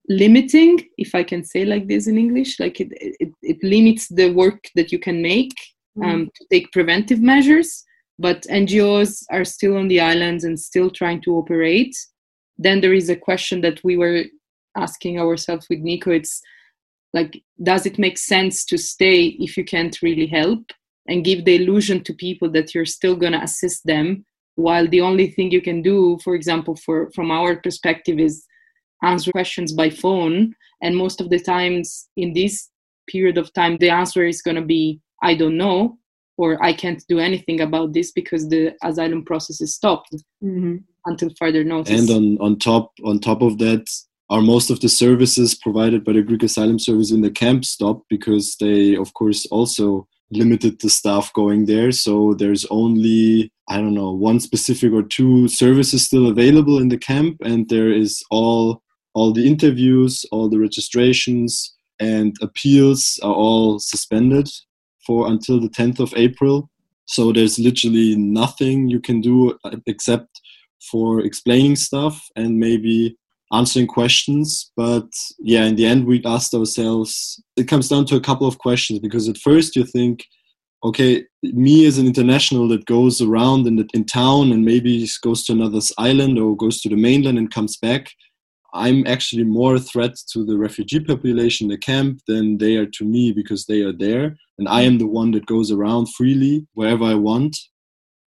limiting 0.08 0.80
if 0.98 1.14
i 1.14 1.22
can 1.22 1.42
say 1.42 1.64
like 1.64 1.88
this 1.88 2.06
in 2.06 2.18
english 2.18 2.60
like 2.60 2.80
it, 2.80 2.88
it, 2.92 3.32
it 3.42 3.56
limits 3.62 4.08
the 4.08 4.30
work 4.32 4.62
that 4.74 4.92
you 4.92 4.98
can 4.98 5.22
make 5.22 5.54
mm. 5.96 6.04
um, 6.04 6.30
to 6.34 6.44
take 6.50 6.70
preventive 6.72 7.20
measures 7.20 7.84
but 8.18 8.42
ngos 8.42 9.22
are 9.30 9.44
still 9.44 9.76
on 9.76 9.88
the 9.88 10.00
islands 10.00 10.44
and 10.44 10.58
still 10.60 10.90
trying 10.90 11.20
to 11.22 11.36
operate 11.36 11.96
then 12.58 12.80
there 12.80 12.94
is 12.94 13.08
a 13.08 13.16
question 13.16 13.60
that 13.60 13.82
we 13.82 13.96
were 13.96 14.24
asking 14.76 15.18
ourselves 15.18 15.66
with 15.70 15.78
nico 15.80 16.10
it's 16.10 16.40
like 17.14 17.42
does 17.62 17.86
it 17.86 17.98
make 17.98 18.18
sense 18.18 18.64
to 18.64 18.76
stay 18.76 19.36
if 19.38 19.56
you 19.56 19.64
can't 19.64 20.02
really 20.02 20.26
help 20.26 20.64
and 21.08 21.24
give 21.24 21.44
the 21.44 21.56
illusion 21.56 22.02
to 22.02 22.12
people 22.14 22.50
that 22.50 22.74
you're 22.74 22.86
still 22.86 23.16
going 23.16 23.32
to 23.32 23.42
assist 23.42 23.86
them 23.86 24.24
while 24.56 24.86
the 24.88 25.00
only 25.00 25.28
thing 25.28 25.50
you 25.50 25.62
can 25.62 25.80
do 25.80 26.18
for 26.22 26.34
example 26.34 26.76
for 26.76 27.10
from 27.12 27.30
our 27.30 27.56
perspective 27.56 28.18
is 28.18 28.44
answer 29.02 29.32
questions 29.32 29.72
by 29.72 29.90
phone 29.90 30.54
and 30.82 30.96
most 30.96 31.20
of 31.20 31.30
the 31.30 31.38
times 31.38 32.08
in 32.16 32.32
this 32.32 32.70
period 33.08 33.38
of 33.38 33.52
time 33.52 33.76
the 33.78 33.90
answer 33.90 34.24
is 34.24 34.42
going 34.42 34.56
to 34.56 34.62
be 34.62 35.00
i 35.22 35.34
don't 35.34 35.56
know 35.56 35.98
or 36.36 36.62
i 36.64 36.72
can't 36.72 37.04
do 37.08 37.18
anything 37.18 37.60
about 37.60 37.92
this 37.92 38.12
because 38.12 38.48
the 38.48 38.72
asylum 38.82 39.24
process 39.24 39.60
is 39.60 39.74
stopped 39.74 40.14
mm-hmm. 40.42 40.76
until 41.06 41.30
further 41.38 41.64
notice 41.64 42.00
and 42.00 42.10
on, 42.10 42.38
on 42.40 42.58
top 42.58 42.92
on 43.04 43.18
top 43.18 43.42
of 43.42 43.58
that 43.58 43.84
are 44.30 44.40
most 44.40 44.70
of 44.70 44.80
the 44.80 44.88
services 44.88 45.54
provided 45.54 46.02
by 46.02 46.12
the 46.12 46.22
greek 46.22 46.42
asylum 46.42 46.78
service 46.78 47.10
in 47.10 47.20
the 47.20 47.30
camp 47.30 47.64
stopped 47.64 48.06
because 48.08 48.56
they 48.58 48.96
of 48.96 49.12
course 49.12 49.44
also 49.46 50.08
limited 50.30 50.80
the 50.80 50.90
staff 50.90 51.32
going 51.32 51.66
there. 51.66 51.92
So 51.92 52.34
there's 52.34 52.64
only, 52.66 53.52
I 53.68 53.76
don't 53.76 53.94
know, 53.94 54.12
one 54.12 54.40
specific 54.40 54.92
or 54.92 55.02
two 55.02 55.48
services 55.48 56.04
still 56.04 56.28
available 56.28 56.78
in 56.78 56.88
the 56.88 56.98
camp, 56.98 57.38
and 57.42 57.68
there 57.68 57.90
is 57.90 58.22
all 58.30 58.82
all 59.14 59.32
the 59.32 59.46
interviews, 59.46 60.24
all 60.30 60.48
the 60.48 60.58
registrations 60.58 61.74
and 62.00 62.36
appeals 62.42 63.18
are 63.22 63.32
all 63.32 63.78
suspended 63.78 64.48
for 65.06 65.28
until 65.28 65.60
the 65.60 65.68
10th 65.68 66.00
of 66.00 66.12
April. 66.16 66.68
So 67.06 67.32
there's 67.32 67.58
literally 67.58 68.16
nothing 68.16 68.88
you 68.88 69.00
can 69.00 69.20
do 69.20 69.56
uh, 69.64 69.76
except 69.86 70.40
for 70.90 71.20
explaining 71.20 71.76
stuff 71.76 72.20
and 72.36 72.58
maybe 72.58 73.16
answering 73.52 73.86
questions. 73.86 74.72
But 74.76 75.08
yeah, 75.38 75.64
in 75.64 75.76
the 75.76 75.86
end, 75.86 76.06
we 76.06 76.22
asked 76.24 76.54
ourselves, 76.54 77.42
it 77.56 77.68
comes 77.68 77.88
down 77.88 78.06
to 78.06 78.16
a 78.16 78.20
couple 78.20 78.46
of 78.46 78.58
questions 78.58 78.98
because 78.98 79.28
at 79.28 79.38
first 79.38 79.76
you 79.76 79.84
think, 79.84 80.24
okay, 80.82 81.24
me 81.42 81.86
as 81.86 81.98
an 81.98 82.06
international 82.06 82.68
that 82.68 82.86
goes 82.86 83.22
around 83.22 83.66
in, 83.66 83.76
the, 83.76 83.88
in 83.94 84.04
town 84.04 84.52
and 84.52 84.64
maybe 84.64 85.06
goes 85.22 85.44
to 85.44 85.52
another 85.52 85.80
island 85.98 86.38
or 86.38 86.56
goes 86.56 86.80
to 86.80 86.88
the 86.88 86.96
mainland 86.96 87.38
and 87.38 87.50
comes 87.50 87.76
back, 87.76 88.10
I'm 88.74 89.06
actually 89.06 89.44
more 89.44 89.76
a 89.76 89.80
threat 89.80 90.16
to 90.32 90.44
the 90.44 90.58
refugee 90.58 91.00
population 91.00 91.66
in 91.66 91.70
the 91.70 91.78
camp 91.78 92.20
than 92.26 92.58
they 92.58 92.74
are 92.76 92.86
to 92.86 93.04
me 93.04 93.32
because 93.32 93.66
they 93.66 93.82
are 93.82 93.92
there. 93.92 94.36
And 94.58 94.68
I 94.68 94.82
am 94.82 94.98
the 94.98 95.06
one 95.06 95.30
that 95.30 95.46
goes 95.46 95.70
around 95.70 96.12
freely 96.14 96.66
wherever 96.74 97.04
I 97.04 97.14
want. 97.14 97.56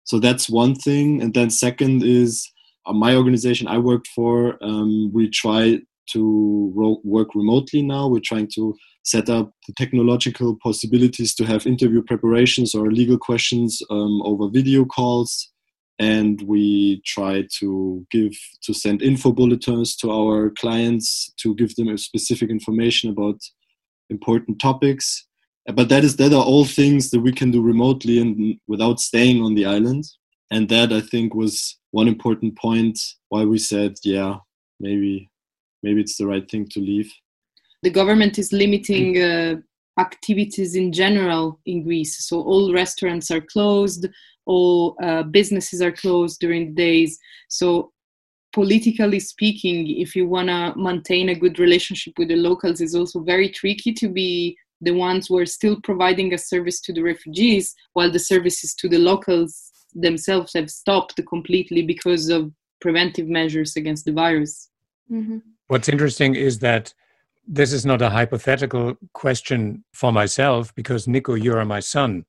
So 0.04 0.20
that's 0.20 0.48
one 0.48 0.76
thing. 0.76 1.20
And 1.20 1.34
then, 1.34 1.50
second 1.50 2.04
is 2.04 2.48
uh, 2.86 2.92
my 2.92 3.16
organization 3.16 3.66
I 3.66 3.78
worked 3.78 4.06
for, 4.14 4.56
um, 4.62 5.10
we 5.12 5.28
try 5.28 5.80
to 6.12 6.72
ro- 6.76 7.00
work 7.02 7.34
remotely 7.34 7.82
now. 7.82 8.06
We're 8.06 8.20
trying 8.24 8.48
to 8.54 8.76
set 9.02 9.28
up 9.28 9.50
the 9.66 9.74
technological 9.76 10.56
possibilities 10.62 11.34
to 11.34 11.44
have 11.44 11.66
interview 11.66 12.02
preparations 12.02 12.74
or 12.74 12.92
legal 12.92 13.18
questions 13.18 13.82
um, 13.90 14.22
over 14.22 14.48
video 14.48 14.84
calls. 14.84 15.52
And 15.98 16.42
we 16.42 17.00
try 17.06 17.44
to 17.58 18.06
give 18.10 18.32
to 18.62 18.74
send 18.74 19.02
info 19.02 19.32
bulletins 19.32 19.96
to 19.96 20.10
our 20.10 20.50
clients 20.50 21.32
to 21.38 21.54
give 21.54 21.74
them 21.74 21.96
specific 21.96 22.50
information 22.50 23.10
about 23.10 23.40
important 24.10 24.60
topics. 24.60 25.26
But 25.74 25.88
that 25.88 26.04
is 26.04 26.16
that 26.16 26.32
are 26.32 26.44
all 26.44 26.64
things 26.64 27.10
that 27.10 27.20
we 27.20 27.32
can 27.32 27.50
do 27.50 27.60
remotely 27.62 28.20
and 28.20 28.58
without 28.68 29.00
staying 29.00 29.42
on 29.42 29.54
the 29.54 29.66
island. 29.66 30.04
And 30.50 30.68
that 30.68 30.92
I 30.92 31.00
think 31.00 31.34
was 31.34 31.78
one 31.90 32.06
important 32.06 32.56
point 32.56 32.98
why 33.30 33.44
we 33.44 33.58
said, 33.58 33.94
yeah, 34.04 34.36
maybe 34.78 35.28
maybe 35.82 36.00
it's 36.00 36.18
the 36.18 36.26
right 36.26 36.48
thing 36.48 36.68
to 36.68 36.80
leave. 36.80 37.12
The 37.82 37.90
government 37.90 38.38
is 38.38 38.52
limiting 38.52 39.20
uh, 39.20 39.56
activities 39.98 40.74
in 40.74 40.92
general 40.92 41.60
in 41.66 41.82
Greece. 41.82 42.26
So 42.28 42.40
all 42.40 42.72
restaurants 42.72 43.30
are 43.30 43.40
closed, 43.40 44.06
all 44.46 44.96
uh, 45.02 45.22
businesses 45.24 45.82
are 45.82 45.92
closed 45.92 46.40
during 46.40 46.68
the 46.68 46.74
days. 46.74 47.18
So 47.48 47.92
politically 48.52 49.20
speaking, 49.20 50.00
if 50.00 50.16
you 50.16 50.26
want 50.26 50.48
to 50.48 50.72
maintain 50.76 51.28
a 51.28 51.34
good 51.34 51.58
relationship 51.58 52.14
with 52.18 52.28
the 52.28 52.36
locals, 52.36 52.80
it's 52.80 52.94
also 52.94 53.20
very 53.20 53.50
tricky 53.50 53.92
to 53.92 54.08
be 54.08 54.56
the 54.80 54.92
ones 54.92 55.26
who 55.26 55.38
are 55.38 55.46
still 55.46 55.80
providing 55.82 56.32
a 56.32 56.38
service 56.38 56.80
to 56.82 56.92
the 56.92 57.02
refugees 57.02 57.74
while 57.94 58.10
the 58.10 58.18
services 58.18 58.74
to 58.74 58.88
the 58.88 58.98
locals 58.98 59.72
themselves 59.94 60.52
have 60.54 60.70
stopped 60.70 61.20
completely 61.28 61.82
because 61.82 62.28
of 62.28 62.52
preventive 62.80 63.26
measures 63.26 63.76
against 63.76 64.04
the 64.04 64.12
virus. 64.12 64.70
Mm-hmm. 65.10 65.38
What's 65.68 65.88
interesting 65.88 66.34
is 66.34 66.58
that 66.60 66.92
this 67.46 67.72
is 67.72 67.86
not 67.86 68.02
a 68.02 68.10
hypothetical 68.10 68.96
question 69.14 69.84
for 69.92 70.12
myself 70.12 70.74
because 70.74 71.08
Nico, 71.08 71.34
you 71.34 71.54
are 71.54 71.64
my 71.64 71.80
son. 71.80 72.24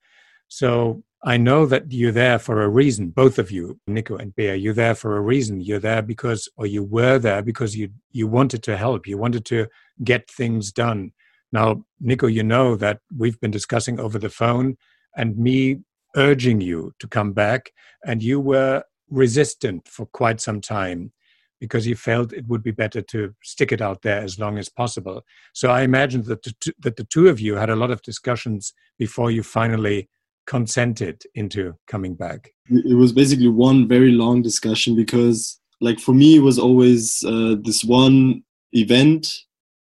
So 0.48 1.04
I 1.28 1.36
know 1.36 1.66
that 1.66 1.92
you're 1.92 2.14
there 2.14 2.40
for 2.40 2.64
a 2.64 2.70
reason, 2.70 3.10
both 3.10 3.38
of 3.38 3.52
you, 3.52 3.82
Nico 3.86 4.16
and 4.16 4.34
Bea, 4.34 4.56
you're 4.56 4.74
there 4.74 4.96
for 4.96 5.18
a 5.18 5.22
reason. 5.22 5.60
You're 5.60 5.78
there 5.78 6.02
because, 6.02 6.48
or 6.56 6.66
you 6.66 6.86
were 6.86 7.20
there 7.20 7.42
because 7.42 7.76
you, 7.76 7.90
you 8.14 8.28
wanted 8.28 8.64
to 8.64 8.78
help. 8.78 9.06
You 9.06 9.18
wanted 9.18 9.44
to 9.48 9.68
get 10.06 10.32
things 10.32 10.72
done. 10.72 11.12
Now, 11.52 11.84
Nico, 12.00 12.28
you 12.28 12.44
know 12.44 12.78
that 12.78 13.02
we've 13.14 13.38
been 13.42 13.52
discussing 13.52 14.00
over 14.00 14.18
the 14.18 14.30
phone 14.30 14.78
and 15.18 15.38
me 15.38 15.82
urging 16.16 16.62
you 16.62 16.94
to 17.00 17.10
come 17.10 17.34
back, 17.34 17.74
and 18.06 18.24
you 18.24 18.40
were 18.40 18.86
resistant 19.10 19.86
for 19.90 20.06
quite 20.06 20.40
some 20.40 20.62
time 20.62 21.12
because 21.60 21.86
you 21.86 21.96
felt 21.96 22.32
it 22.32 22.48
would 22.48 22.64
be 22.64 22.72
better 22.72 23.02
to 23.02 23.36
stick 23.44 23.74
it 23.74 23.82
out 23.82 24.02
there 24.02 24.22
as 24.22 24.40
long 24.40 24.58
as 24.58 24.70
possible. 24.70 25.26
So 25.54 25.72
I 25.72 25.82
imagine 25.82 26.22
that 26.24 26.44
the, 26.44 26.74
that 26.80 26.96
the 26.96 27.04
two 27.04 27.28
of 27.28 27.42
you 27.42 27.56
had 27.56 27.70
a 27.70 27.76
lot 27.76 27.92
of 27.92 28.02
discussions 28.02 28.72
before 28.98 29.30
you 29.30 29.44
finally 29.44 30.08
consented 30.48 31.24
into 31.36 31.74
coming 31.88 32.16
back. 32.16 32.52
It 32.70 32.98
was 32.98 33.12
basically 33.12 33.50
one 33.50 33.88
very 33.88 34.12
long 34.12 34.42
discussion 34.42 34.96
because, 34.96 35.60
like, 35.80 36.00
for 36.00 36.14
me, 36.14 36.38
it 36.38 36.42
was 36.42 36.58
always 36.58 37.24
uh, 37.24 37.56
this 37.62 37.84
one 37.84 38.44
event 38.74 39.28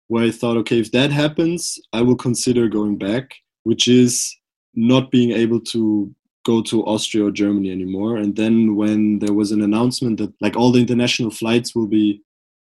where 0.07 0.25
I 0.25 0.31
thought, 0.31 0.57
okay, 0.57 0.79
if 0.79 0.91
that 0.91 1.11
happens, 1.11 1.79
I 1.93 2.01
will 2.01 2.15
consider 2.15 2.67
going 2.67 2.97
back, 2.97 3.35
which 3.63 3.87
is 3.87 4.35
not 4.73 5.11
being 5.11 5.31
able 5.31 5.59
to 5.59 6.13
go 6.45 6.61
to 6.61 6.85
Austria 6.85 7.25
or 7.25 7.31
Germany 7.31 7.71
anymore. 7.71 8.15
And 8.17 8.35
then 8.35 8.75
when 8.75 9.19
there 9.19 9.33
was 9.33 9.51
an 9.51 9.61
announcement 9.61 10.17
that 10.19 10.33
like 10.39 10.55
all 10.55 10.71
the 10.71 10.79
international 10.79 11.31
flights 11.31 11.75
will 11.75 11.87
be 11.87 12.21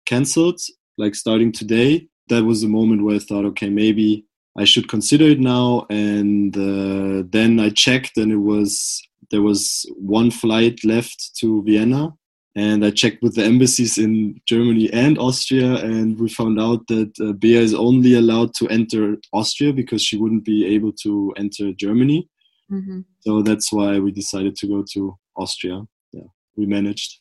cancelled, 0.06 0.62
like 0.98 1.16
starting 1.16 1.52
today, 1.52 2.08
that 2.30 2.44
was 2.44 2.62
the 2.62 2.70
moment 2.70 3.04
where 3.04 3.16
I 3.16 3.20
thought, 3.20 3.46
okay, 3.46 3.70
maybe 3.70 4.26
I 4.58 4.66
should 4.66 4.90
consider 4.90 5.26
it 5.26 5.40
now. 5.40 5.86
And 5.90 6.56
uh, 6.58 7.28
then 7.30 7.60
I 7.60 7.70
checked, 7.70 8.18
and 8.18 8.32
it 8.32 8.38
was 8.38 9.02
there 9.30 9.42
was 9.42 9.86
one 9.98 10.32
flight 10.32 10.84
left 10.84 11.36
to 11.40 11.64
Vienna, 11.64 12.14
and 12.56 12.84
I 12.84 12.92
checked 12.92 13.22
with 13.22 13.36
the 13.36 13.44
embassies 13.44 13.98
in 13.98 14.42
Germany 14.48 14.92
and 14.92 15.20
Austria, 15.20 15.76
and 15.76 16.20
we 16.20 16.30
found 16.30 16.60
out 16.60 16.88
that 16.88 17.12
uh, 17.20 17.34
Bea 17.34 17.58
is 17.58 17.74
only 17.74 18.16
allowed 18.16 18.54
to 18.56 18.68
enter 18.70 19.18
Austria 19.34 19.74
because 19.74 20.02
she 20.02 20.18
wouldn't 20.18 20.46
be 20.46 20.66
able 20.66 20.94
to 21.04 21.34
enter 21.38 21.72
Germany. 21.74 22.28
Mm-hmm. 22.72 23.02
So 23.20 23.42
that's 23.42 23.72
why 23.72 24.00
we 24.00 24.12
decided 24.12 24.56
to 24.58 24.68
go 24.68 24.84
to 24.94 25.18
Austria. 25.36 25.84
Yeah, 26.12 26.30
we 26.56 26.66
managed. 26.66 27.20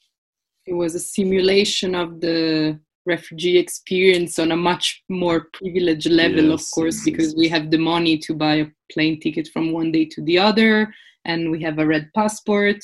It 0.65 0.75
was 0.75 0.95
a 0.95 1.01
simulation 1.01 1.95
of 1.95 2.21
the 2.21 2.81
refugee 3.07 3.59
experience 3.59 4.39
on 4.39 4.53
a 4.53 4.57
much 4.57 5.03
more 5.09 5.49
privileged 5.53 6.11
level, 6.11 6.51
yes, 6.51 6.63
of 6.63 6.71
course, 6.75 7.05
because 7.05 7.35
we 7.37 7.49
have 7.49 7.71
the 7.71 7.79
money 7.79 8.19
to 8.19 8.35
buy 8.35 8.57
a 8.57 8.67
plane 8.93 9.21
ticket 9.21 9.49
from 9.53 9.73
one 9.73 9.93
day 9.93 10.05
to 10.05 10.23
the 10.23 10.39
other, 10.39 10.93
and 11.25 11.51
we 11.51 11.63
have 11.63 11.79
a 11.79 11.87
red 11.87 12.11
passport 12.15 12.77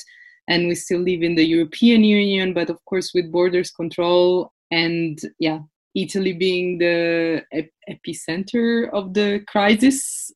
and 0.47 0.67
we 0.67 0.75
still 0.75 0.99
live 0.99 1.23
in 1.23 1.35
the 1.35 1.45
European 1.45 2.03
Union, 2.03 2.53
but 2.53 2.69
of 2.69 2.83
course 2.85 3.13
with 3.13 3.31
borders 3.31 3.71
control 3.71 4.51
and 4.71 5.19
yeah, 5.39 5.59
Italy 5.95 6.33
being 6.33 6.77
the 6.79 7.43
ep- 7.51 7.69
epicenter 7.89 8.89
of 8.91 9.13
the 9.13 9.43
crisis. 9.47 10.31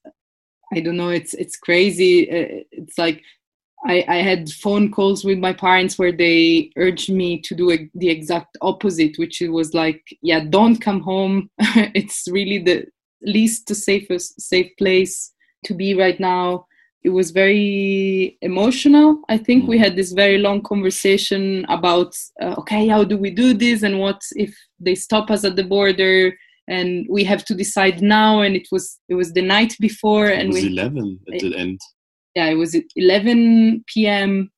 I 0.73 0.81
don't 0.81 0.97
know. 0.97 1.09
It's 1.09 1.33
it's 1.33 1.57
crazy. 1.57 2.29
Uh, 2.29 2.63
it's 2.71 2.97
like 2.97 3.23
I, 3.87 4.05
I 4.07 4.17
had 4.17 4.49
phone 4.49 4.91
calls 4.91 5.23
with 5.23 5.39
my 5.39 5.53
parents 5.53 5.97
where 5.97 6.11
they 6.11 6.71
urged 6.77 7.11
me 7.11 7.41
to 7.41 7.55
do 7.55 7.71
a, 7.71 7.89
the 7.95 8.09
exact 8.09 8.57
opposite, 8.61 9.17
which 9.17 9.41
was 9.47 9.73
like, 9.73 10.03
yeah, 10.21 10.41
don't 10.41 10.81
come 10.81 11.01
home. 11.01 11.49
it's 11.59 12.27
really 12.29 12.59
the 12.59 12.85
least 13.21 13.67
the 13.67 13.75
safest 13.75 14.39
safe 14.39 14.71
place 14.77 15.33
to 15.65 15.73
be 15.73 15.95
right 15.95 16.19
now 16.19 16.65
it 17.07 17.13
was 17.13 17.31
very 17.31 18.37
emotional. 18.41 19.21
I 19.29 19.37
think 19.37 19.65
we 19.65 19.77
mm. 19.77 19.83
had 19.83 19.95
this 19.95 20.11
very 20.11 20.37
long 20.39 20.61
conversation 20.61 21.65
about 21.69 22.13
uh, 22.41 22.55
okay, 22.57 22.87
how 22.87 23.05
do 23.05 23.17
we 23.17 23.31
do 23.31 23.53
this, 23.53 23.83
and 23.83 23.99
what 23.99 24.21
if 24.35 24.53
they 24.79 24.95
stop 24.95 25.31
us 25.31 25.45
at 25.45 25.55
the 25.55 25.63
border, 25.63 26.37
and 26.67 27.05
we 27.09 27.23
have 27.23 27.45
to 27.45 27.55
decide 27.55 28.01
now. 28.01 28.41
And 28.41 28.55
it 28.57 28.67
was 28.73 28.99
it 29.07 29.15
was 29.15 29.31
the 29.31 29.41
night 29.41 29.73
before, 29.79 30.27
and 30.27 30.49
it 30.49 30.53
was 30.53 30.63
we, 30.63 30.67
eleven 30.67 31.19
at 31.33 31.39
the 31.39 31.55
end. 31.55 31.79
Yeah, 32.37 32.45
it 32.49 32.53
was 32.53 32.79
11 32.95 33.83
p.m. 33.87 34.51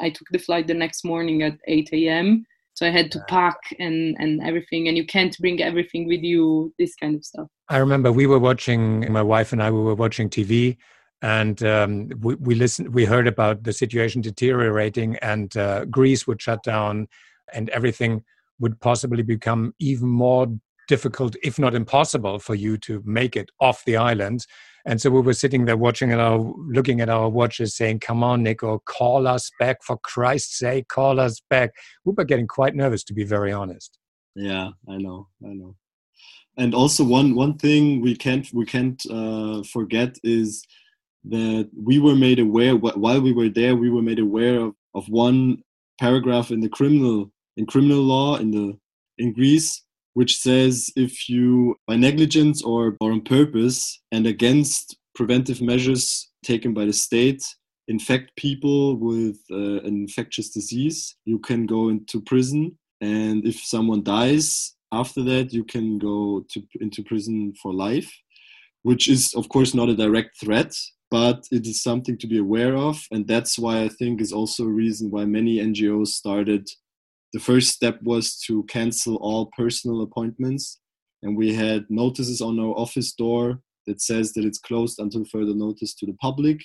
I 0.00 0.10
took 0.10 0.28
the 0.30 0.38
flight 0.38 0.68
the 0.68 0.74
next 0.74 1.04
morning 1.04 1.42
at 1.42 1.58
8 1.66 1.88
a.m. 1.92 2.46
So 2.74 2.86
I 2.86 2.90
had 2.90 3.10
to 3.10 3.20
pack 3.28 3.56
and 3.80 4.14
and 4.20 4.40
everything, 4.40 4.86
and 4.86 4.96
you 4.96 5.04
can't 5.04 5.36
bring 5.40 5.60
everything 5.60 6.06
with 6.06 6.22
you. 6.22 6.72
This 6.78 6.94
kind 6.94 7.16
of 7.16 7.24
stuff. 7.24 7.48
I 7.68 7.78
remember 7.78 8.12
we 8.12 8.28
were 8.28 8.38
watching. 8.38 9.12
My 9.12 9.22
wife 9.22 9.52
and 9.52 9.60
I 9.60 9.72
we 9.72 9.80
were 9.80 9.96
watching 9.96 10.30
TV 10.30 10.76
and 11.22 11.60
um, 11.64 12.08
we, 12.20 12.36
we 12.36 12.54
listened 12.54 12.94
we 12.94 13.04
heard 13.04 13.26
about 13.26 13.64
the 13.64 13.72
situation 13.72 14.20
deteriorating 14.20 15.16
and 15.16 15.56
uh, 15.56 15.86
greece 15.86 16.28
would 16.28 16.40
shut 16.40 16.62
down 16.62 17.08
and 17.52 17.68
everything 17.70 18.22
would 18.60 18.78
possibly 18.78 19.24
become 19.24 19.74
even 19.80 20.08
more 20.08 20.46
difficult 20.86 21.34
if 21.42 21.58
not 21.58 21.74
impossible 21.74 22.38
for 22.38 22.54
you 22.54 22.76
to 22.76 23.02
make 23.04 23.34
it 23.34 23.50
off 23.58 23.84
the 23.86 23.96
island 23.96 24.46
and 24.86 25.00
so 25.00 25.10
we 25.10 25.20
were 25.20 25.32
sitting 25.32 25.64
there 25.64 25.76
watching 25.76 26.12
at 26.12 26.20
our 26.20 26.38
looking 26.68 27.00
at 27.00 27.08
our 27.08 27.28
watches 27.28 27.76
saying 27.76 28.00
come 28.00 28.22
on 28.22 28.42
nico 28.42 28.80
call 28.86 29.26
us 29.26 29.50
back 29.58 29.82
for 29.82 29.96
christ's 29.98 30.58
sake 30.58 30.88
call 30.88 31.18
us 31.18 31.40
back. 31.50 31.70
We 32.04 32.12
were 32.16 32.24
getting 32.24 32.46
quite 32.46 32.74
nervous 32.74 33.04
to 33.04 33.14
be 33.14 33.24
very 33.24 33.52
honest. 33.52 33.98
Yeah 34.34 34.70
i 34.88 34.96
know 34.96 35.28
i 35.44 35.48
know. 35.48 35.76
And 36.56 36.74
also 36.74 37.02
one 37.04 37.34
one 37.34 37.58
thing 37.58 38.00
we 38.00 38.14
can't 38.14 38.46
we 38.52 38.64
can't 38.64 39.04
uh, 39.10 39.62
forget 39.64 40.16
is 40.22 40.64
that 41.24 41.68
we 41.74 41.98
were 41.98 42.14
made 42.14 42.38
aware 42.38 42.76
while 42.76 43.20
we 43.20 43.32
were 43.32 43.48
there 43.48 43.76
we 43.76 43.90
were 43.90 44.02
made 44.02 44.18
aware 44.18 44.60
of, 44.60 44.74
of 44.94 45.08
one 45.08 45.62
paragraph 45.98 46.50
in 46.50 46.60
the 46.60 46.68
criminal 46.68 47.30
in 47.56 47.66
criminal 47.66 48.02
law 48.02 48.36
in 48.36 48.50
the 48.50 48.76
in 49.18 49.32
greece 49.32 49.83
which 50.14 50.38
says 50.38 50.90
if 50.96 51.28
you 51.28 51.76
by 51.86 51.96
negligence 51.96 52.62
or, 52.62 52.96
or 53.00 53.12
on 53.12 53.20
purpose 53.20 54.00
and 54.10 54.26
against 54.26 54.96
preventive 55.14 55.60
measures 55.60 56.30
taken 56.42 56.72
by 56.72 56.84
the 56.84 56.92
state 56.92 57.44
infect 57.88 58.34
people 58.36 58.96
with 58.96 59.36
uh, 59.50 59.80
an 59.82 59.94
infectious 60.06 60.50
disease 60.50 61.16
you 61.24 61.38
can 61.38 61.66
go 61.66 61.90
into 61.90 62.20
prison. 62.20 62.78
And 63.00 63.46
if 63.46 63.56
someone 63.56 64.02
dies 64.02 64.74
after 64.92 65.22
that 65.24 65.52
you 65.52 65.64
can 65.64 65.98
go 65.98 66.44
to, 66.50 66.62
into 66.80 67.02
prison 67.02 67.52
for 67.60 67.74
life 67.74 68.10
which 68.82 69.08
is 69.08 69.34
of 69.34 69.48
course 69.48 69.74
not 69.74 69.88
a 69.88 69.96
direct 69.96 70.40
threat 70.40 70.74
but 71.10 71.46
it 71.52 71.66
is 71.66 71.82
something 71.82 72.18
to 72.18 72.26
be 72.26 72.38
aware 72.38 72.76
of. 72.76 73.00
And 73.10 73.26
that's 73.26 73.58
why 73.58 73.82
i 73.82 73.88
think 73.88 74.20
is 74.20 74.32
also 74.32 74.64
a 74.64 74.78
reason 74.82 75.10
why 75.10 75.24
many 75.24 75.58
ngos 75.58 76.08
started 76.08 76.68
the 77.34 77.40
first 77.40 77.68
step 77.68 77.98
was 78.02 78.38
to 78.46 78.62
cancel 78.76 79.16
all 79.16 79.50
personal 79.56 80.02
appointments 80.02 80.80
and 81.22 81.36
we 81.36 81.52
had 81.52 81.84
notices 81.90 82.40
on 82.40 82.58
our 82.58 82.74
office 82.84 83.12
door 83.12 83.60
that 83.86 84.00
says 84.00 84.32
that 84.32 84.44
it's 84.46 84.58
closed 84.58 84.98
until 84.98 85.24
further 85.26 85.54
notice 85.54 85.94
to 85.94 86.06
the 86.06 86.16
public 86.22 86.58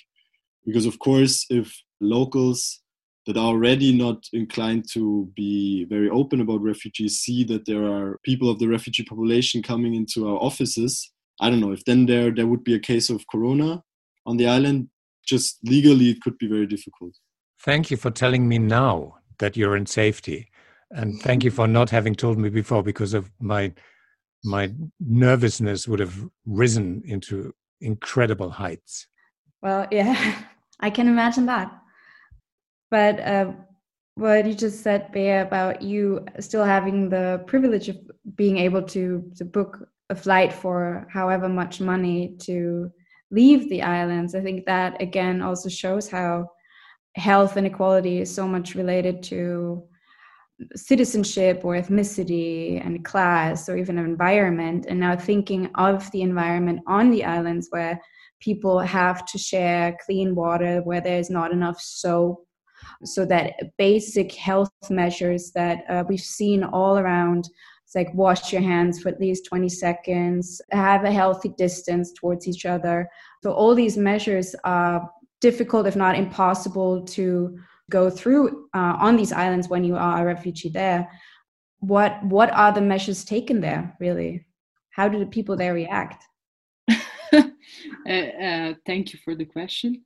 because 0.64 0.86
of 0.86 0.98
course 0.98 1.44
if 1.50 1.76
locals 2.00 2.80
that 3.26 3.36
are 3.36 3.50
already 3.52 3.92
not 3.92 4.24
inclined 4.32 4.86
to 4.90 5.30
be 5.36 5.84
very 5.90 6.08
open 6.08 6.40
about 6.40 6.62
refugees 6.62 7.18
see 7.18 7.44
that 7.44 7.66
there 7.66 7.84
are 7.84 8.18
people 8.24 8.48
of 8.48 8.58
the 8.58 8.66
refugee 8.66 9.04
population 9.04 9.62
coming 9.62 9.94
into 9.94 10.26
our 10.26 10.36
offices 10.36 11.12
i 11.42 11.50
don't 11.50 11.60
know 11.60 11.72
if 11.72 11.84
then 11.84 12.06
there 12.06 12.30
there 12.30 12.46
would 12.46 12.64
be 12.64 12.74
a 12.74 12.86
case 12.90 13.10
of 13.10 13.26
corona 13.30 13.82
on 14.26 14.36
the 14.36 14.46
island, 14.46 14.88
just 15.26 15.58
legally, 15.64 16.10
it 16.10 16.20
could 16.20 16.38
be 16.38 16.46
very 16.46 16.66
difficult. 16.66 17.14
Thank 17.62 17.90
you 17.90 17.96
for 17.96 18.10
telling 18.10 18.48
me 18.48 18.58
now 18.58 19.16
that 19.38 19.56
you're 19.56 19.76
in 19.76 19.86
safety. 19.86 20.49
And 20.90 21.20
thank 21.20 21.44
you 21.44 21.50
for 21.50 21.68
not 21.68 21.90
having 21.90 22.14
told 22.14 22.38
me 22.38 22.48
before 22.48 22.82
because 22.82 23.14
of 23.14 23.30
my 23.40 23.72
my 24.42 24.72
nervousness 24.98 25.86
would 25.86 26.00
have 26.00 26.16
risen 26.46 27.02
into 27.04 27.54
incredible 27.80 28.50
heights. 28.50 29.06
Well, 29.62 29.86
yeah, 29.90 30.42
I 30.80 30.90
can 30.90 31.08
imagine 31.08 31.46
that. 31.46 31.70
But 32.90 33.20
uh, 33.20 33.52
what 34.14 34.46
you 34.46 34.54
just 34.54 34.82
said, 34.82 35.12
Bea, 35.12 35.38
about 35.38 35.82
you 35.82 36.26
still 36.40 36.64
having 36.64 37.08
the 37.08 37.44
privilege 37.46 37.88
of 37.88 37.98
being 38.34 38.58
able 38.58 38.82
to, 38.82 39.30
to 39.36 39.44
book 39.44 39.88
a 40.08 40.14
flight 40.14 40.52
for 40.52 41.06
however 41.10 41.48
much 41.48 41.80
money 41.80 42.36
to 42.40 42.90
leave 43.30 43.68
the 43.68 43.82
islands. 43.82 44.34
I 44.34 44.40
think 44.40 44.66
that 44.66 45.00
again 45.00 45.40
also 45.40 45.68
shows 45.68 46.08
how 46.08 46.50
health 47.14 47.56
inequality 47.56 48.20
is 48.20 48.34
so 48.34 48.48
much 48.48 48.74
related 48.74 49.22
to 49.24 49.84
citizenship 50.76 51.62
or 51.64 51.74
ethnicity 51.74 52.84
and 52.84 53.04
class 53.04 53.68
or 53.68 53.76
even 53.76 53.98
environment. 53.98 54.86
And 54.88 55.00
now 55.00 55.16
thinking 55.16 55.70
of 55.74 56.10
the 56.12 56.22
environment 56.22 56.80
on 56.86 57.10
the 57.10 57.24
islands 57.24 57.68
where 57.70 58.00
people 58.40 58.78
have 58.78 59.26
to 59.26 59.38
share 59.38 59.96
clean 60.04 60.34
water, 60.34 60.80
where 60.82 61.00
there's 61.00 61.30
not 61.30 61.52
enough 61.52 61.80
soap, 61.80 62.46
so 63.04 63.24
that 63.26 63.54
basic 63.78 64.34
health 64.34 64.70
measures 64.88 65.52
that 65.52 65.84
uh, 65.88 66.04
we've 66.08 66.20
seen 66.20 66.64
all 66.64 66.98
around 66.98 67.48
it's 67.84 67.94
like 67.96 68.14
wash 68.14 68.52
your 68.52 68.62
hands 68.62 69.00
for 69.00 69.08
at 69.08 69.20
least 69.20 69.46
20 69.46 69.68
seconds 69.68 70.62
have 70.70 71.04
a 71.04 71.10
healthy 71.10 71.50
distance 71.58 72.12
towards 72.12 72.46
each 72.46 72.64
other 72.64 73.08
so 73.42 73.52
all 73.52 73.74
these 73.74 73.96
measures 73.96 74.54
are 74.64 75.08
difficult 75.40 75.86
if 75.86 75.96
not 75.96 76.16
impossible 76.16 77.02
to 77.04 77.58
go 77.90 78.08
through 78.08 78.68
uh, 78.74 78.96
on 78.98 79.16
these 79.16 79.32
islands 79.32 79.68
when 79.68 79.84
you 79.84 79.96
are 79.96 80.22
a 80.22 80.24
refugee 80.24 80.70
there 80.70 81.08
what 81.80 82.22
what 82.24 82.52
are 82.52 82.72
the 82.72 82.80
measures 82.80 83.24
taken 83.24 83.60
there 83.60 83.96
really? 84.00 84.46
How 84.90 85.08
do 85.08 85.18
the 85.18 85.26
people 85.26 85.56
there 85.56 85.74
react? 85.74 86.24
Uh, 88.06 88.12
uh, 88.12 88.74
thank 88.84 89.12
you 89.12 89.18
for 89.24 89.34
the 89.34 89.44
question. 89.44 90.02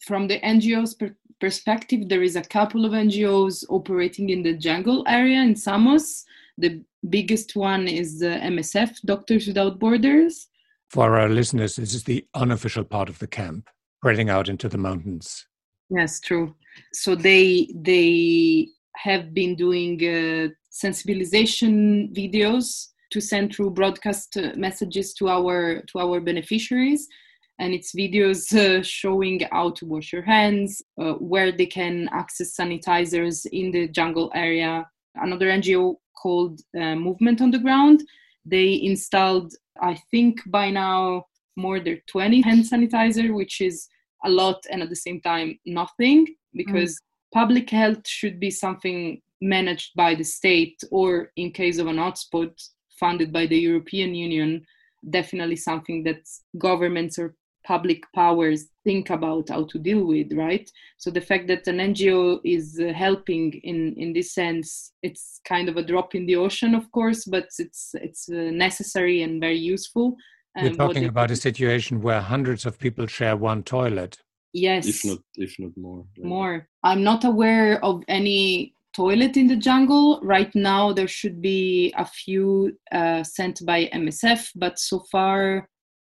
From 0.00 0.28
the 0.28 0.38
ngos 0.40 0.98
per- 0.98 1.16
perspective 1.40 2.08
there 2.08 2.22
is 2.22 2.36
a 2.36 2.42
couple 2.42 2.84
of 2.84 2.92
ngos 2.92 3.64
operating 3.70 4.30
in 4.30 4.42
the 4.42 4.52
jungle 4.52 5.02
area 5.08 5.40
in 5.40 5.56
samos. 5.56 6.24
The 6.58 6.82
biggest 7.08 7.56
one 7.56 7.88
is 7.88 8.18
the 8.20 8.38
msf 8.42 9.00
doctors 9.04 9.46
without 9.46 9.78
borders. 9.78 10.48
For 10.90 11.18
our 11.18 11.28
listeners 11.28 11.76
this 11.76 11.94
is 11.94 12.04
the 12.04 12.26
unofficial 12.34 12.84
part 12.84 13.08
of 13.08 13.18
the 13.18 13.26
camp 13.26 13.70
spreading 14.00 14.28
out 14.28 14.48
into 14.48 14.68
the 14.68 14.78
mountains. 14.78 15.46
Yes 15.90 16.20
true 16.20 16.54
so 16.92 17.14
they 17.14 17.68
they 17.74 18.68
have 18.96 19.32
been 19.32 19.54
doing 19.54 19.96
uh, 20.02 20.48
sensibilization 20.72 22.12
videos 22.14 22.88
to 23.10 23.20
send 23.20 23.54
through 23.54 23.70
broadcast 23.70 24.36
uh, 24.36 24.52
messages 24.56 25.14
to 25.14 25.28
our 25.28 25.82
to 25.90 25.98
our 25.98 26.20
beneficiaries. 26.20 27.06
And 27.60 27.74
it's 27.74 27.92
videos 27.92 28.54
uh, 28.54 28.82
showing 28.84 29.40
how 29.50 29.70
to 29.70 29.86
wash 29.86 30.12
your 30.12 30.22
hands 30.22 30.80
uh, 31.00 31.14
where 31.14 31.50
they 31.50 31.66
can 31.66 32.08
access 32.12 32.56
sanitizers 32.56 33.46
in 33.46 33.72
the 33.72 33.88
jungle 33.88 34.30
area. 34.34 34.86
Another 35.16 35.46
ngo 35.46 35.96
called 36.22 36.60
uh, 36.80 36.94
movement 36.94 37.40
on 37.40 37.50
the 37.50 37.58
ground. 37.58 38.02
They 38.44 38.80
installed 38.82 39.52
i 39.80 39.94
think 40.10 40.40
by 40.46 40.70
now 40.70 41.24
more 41.56 41.80
than 41.80 42.00
20 42.06 42.40
hand 42.42 42.64
sanitizer 42.64 43.34
which 43.34 43.60
is 43.60 43.88
a 44.24 44.30
lot 44.30 44.64
and 44.70 44.82
at 44.82 44.88
the 44.88 44.96
same 44.96 45.20
time 45.20 45.58
nothing 45.66 46.26
because 46.54 46.94
mm. 46.94 46.98
public 47.32 47.70
health 47.70 48.06
should 48.06 48.40
be 48.40 48.50
something 48.50 49.20
managed 49.40 49.94
by 49.94 50.14
the 50.14 50.24
state 50.24 50.82
or 50.90 51.30
in 51.36 51.52
case 51.52 51.78
of 51.78 51.86
an 51.86 51.96
hotspot 51.96 52.52
funded 52.98 53.32
by 53.32 53.46
the 53.46 53.58
european 53.58 54.14
union. 54.14 54.64
Definitely 55.10 55.56
something 55.56 56.02
that 56.04 56.28
governments 56.58 57.18
or 57.18 57.34
public 57.64 58.02
powers 58.14 58.68
think 58.82 59.10
about 59.10 59.50
how 59.50 59.64
to 59.64 59.78
deal 59.78 60.04
with 60.04 60.32
right? 60.32 60.68
So 60.96 61.10
the 61.10 61.20
fact 61.20 61.46
that 61.48 61.68
an 61.68 61.78
ngo 61.78 62.40
is 62.44 62.80
uh, 62.80 62.92
helping 62.92 63.52
in 63.62 63.94
in 63.96 64.12
this 64.12 64.32
sense 64.34 64.92
it's 65.02 65.40
kind 65.44 65.68
of 65.68 65.76
a 65.76 65.82
drop 65.82 66.14
in 66.14 66.26
the 66.26 66.36
ocean 66.36 66.74
of 66.74 66.90
course 66.90 67.24
but 67.24 67.48
it's 67.58 67.94
it's 67.94 68.28
uh, 68.28 68.50
necessary 68.66 69.22
and 69.22 69.40
very 69.40 69.58
useful 69.58 70.16
we're 70.62 70.74
talking 70.74 71.04
about 71.04 71.30
a 71.30 71.36
situation 71.36 72.00
where 72.00 72.20
hundreds 72.20 72.66
of 72.66 72.78
people 72.78 73.06
share 73.06 73.36
one 73.36 73.62
toilet. 73.62 74.18
Yes. 74.52 74.86
if 74.86 75.04
not 75.04 75.18
if 75.34 75.54
not 75.58 75.72
more 75.76 76.04
more. 76.18 76.68
I'm 76.82 77.02
not 77.02 77.24
aware 77.24 77.84
of 77.84 78.02
any 78.08 78.72
toilet 78.94 79.36
in 79.36 79.46
the 79.46 79.56
jungle. 79.56 80.20
Right 80.22 80.52
now 80.54 80.92
there 80.92 81.08
should 81.08 81.42
be 81.42 81.92
a 81.96 82.06
few 82.06 82.76
uh, 82.90 83.22
sent 83.22 83.64
by 83.64 83.86
msf 83.92 84.48
but 84.56 84.78
so 84.78 85.00
far 85.12 85.68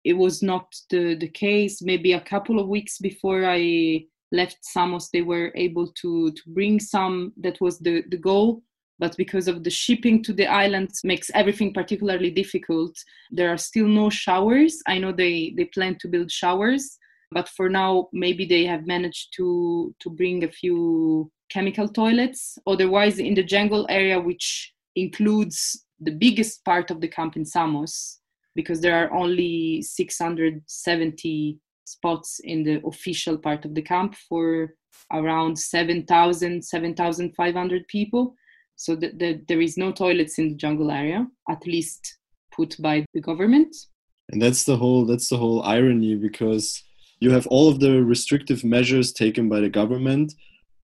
it 0.05 0.15
was 0.15 0.43
not 0.43 0.67
the, 0.91 1.15
the 1.17 1.29
case. 1.29 1.83
Maybe 1.83 2.13
a 2.13 2.21
couple 2.21 2.59
of 2.59 2.69
weeks 2.69 2.99
before 2.99 3.45
i 3.45 4.05
left 4.33 4.59
samos 4.63 5.11
they 5.11 5.23
were 5.23 5.51
able 5.57 5.89
to 6.01 6.31
to 6.33 6.43
bring 6.47 6.79
some. 6.79 7.33
That 7.37 7.61
was 7.61 7.79
the 7.81 8.05
the 8.11 8.17
goal 8.17 8.63
but 9.01 9.17
because 9.17 9.49
of 9.49 9.65
the 9.65 9.71
shipping 9.71 10.23
to 10.23 10.33
the 10.33 10.47
islands 10.47 11.01
makes 11.03 11.31
everything 11.35 11.73
particularly 11.73 12.31
difficult. 12.31 12.95
There 13.31 13.51
are 13.51 13.57
still 13.57 13.89
no 13.89 14.11
showers. 14.11 14.81
I 14.87 14.99
know 14.99 15.13
they 15.13 15.55
they 15.57 15.65
plan 15.65 15.97
to 16.01 16.09
build 16.09 16.31
showers 16.31 16.99
but 17.33 17.49
for 17.49 17.69
now 17.69 18.09
maybe 18.13 18.45
they 18.45 18.65
have 18.65 18.87
managed 18.87 19.29
to 19.37 19.95
to 20.01 20.11
bring 20.11 20.45
a 20.45 20.53
few 20.53 21.31
chemical 21.49 21.89
toilets. 21.89 22.59
Otherwise 22.67 23.19
in 23.19 23.35
the 23.35 23.43
jungle 23.43 23.87
area 23.89 24.21
which 24.21 24.73
includes 24.97 25.85
the 26.01 26.13
biggest 26.13 26.65
part 26.65 26.91
of 26.91 27.01
the 27.01 27.09
camp 27.09 27.37
in 27.37 27.45
samos 27.45 28.21
because 28.55 28.81
there 28.81 28.97
are 28.97 29.13
only 29.15 29.81
670 29.81 31.59
spots 31.85 32.41
in 32.45 32.63
the 32.65 32.81
official 32.87 33.39
part 33.39 33.65
of 33.65 33.75
the 33.75 33.83
camp 33.83 34.15
for 34.29 34.75
around 35.13 35.59
7000 35.59 36.65
7500 36.65 37.89
people 37.89 38.35
so 38.81 38.97
the, 38.97 39.11
the, 39.11 39.43
there 39.47 39.61
is 39.61 39.77
no 39.77 39.93
toilets 39.93 40.39
in 40.39 40.49
the 40.49 40.55
jungle 40.55 40.91
area 40.91 41.27
at 41.51 41.67
least 41.67 42.17
put 42.51 42.81
by 42.81 43.05
the 43.13 43.21
government. 43.21 43.77
And 44.31 44.41
that's 44.41 44.65
the 44.65 44.75
whole 44.75 45.05
that's 45.05 45.29
the 45.29 45.37
whole 45.37 45.63
irony 45.65 46.15
because 46.15 46.83
you 47.21 47.31
have 47.31 47.47
all 47.49 47.69
of 47.69 47.81
the 47.81 48.03
restrictive 48.03 48.65
measures 48.65 49.13
taken 49.13 49.51
by 49.51 49.61
the 49.61 49.69
government 49.69 50.33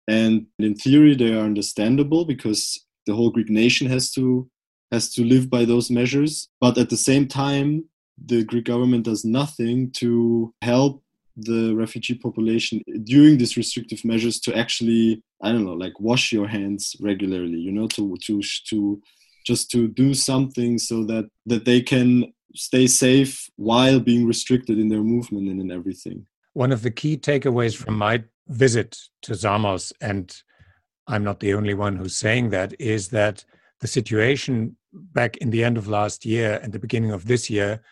and 0.09 0.47
in 0.59 0.75
theory 0.77 1.15
they 1.15 1.35
are 1.35 1.45
understandable 1.45 2.25
because 2.25 2.87
the 3.05 3.15
whole 3.15 3.31
greek 3.31 3.51
nation 3.51 3.87
has 3.87 4.11
to 4.13 4.49
has 4.91 5.13
to 5.13 5.23
live 5.23 5.51
by 5.51 5.67
those 5.67 5.91
measures. 5.91 6.49
But 6.63 6.79
at 6.79 6.89
the 6.89 6.97
same 6.97 7.29
time 7.29 7.85
the 8.25 8.45
greek 8.45 8.65
government 8.65 9.05
does 9.05 9.27
nothing 9.27 9.91
to 10.01 10.55
help 10.63 11.04
the 11.37 11.75
refugee 11.75 12.15
population 12.15 12.81
during 13.05 13.39
these 13.39 13.57
restrictive 13.57 14.05
measures 14.05 14.39
to 14.39 14.57
actually 14.57 15.23
i 15.43 15.51
don't 15.51 15.65
know 15.65 15.73
like 15.73 15.99
wash 15.99 16.33
your 16.33 16.47
hands 16.47 16.95
regularly 17.01 17.59
you 17.59 17.73
know 17.73 17.89
to 17.89 18.17
to 18.23 18.41
to 18.69 19.01
just 19.45 19.71
to 19.71 19.89
do 19.89 20.15
something 20.15 20.79
so 20.79 21.05
that 21.05 21.29
that 21.47 21.65
they 21.65 21.81
can 21.81 22.33
stay 22.55 22.87
safe 22.87 23.49
while 23.57 24.01
being 24.01 24.27
restricted 24.27 24.79
in 24.79 24.89
their 24.89 25.03
movement 25.03 25.49
and 25.49 25.61
in 25.61 25.71
everything. 25.71 26.27
One 26.53 26.73
of 26.73 26.83
the 26.83 26.91
key 26.91 27.17
takeaways 27.17 27.77
from 27.77 27.99
my 27.99 28.25
visit 28.49 28.97
to 29.23 29.35
Samos, 29.35 29.93
and 30.01 30.35
I'm 31.09 31.25
not 31.25 31.41
the 31.41 31.55
only 31.55 31.75
one 31.75 31.97
who's 31.97 32.17
saying 32.17 32.51
that, 32.51 32.75
is 32.79 33.09
that 33.09 33.45
the 33.81 33.89
situation 33.89 34.77
back 34.93 35.37
in 35.39 35.51
the 35.51 35.65
end 35.65 35.77
of 35.77 35.89
last 35.89 36.25
year 36.25 36.61
and 36.63 36.73
the 36.73 36.79
beginning 36.79 37.11
of 37.11 37.27
this 37.27 37.51
year 37.51 37.83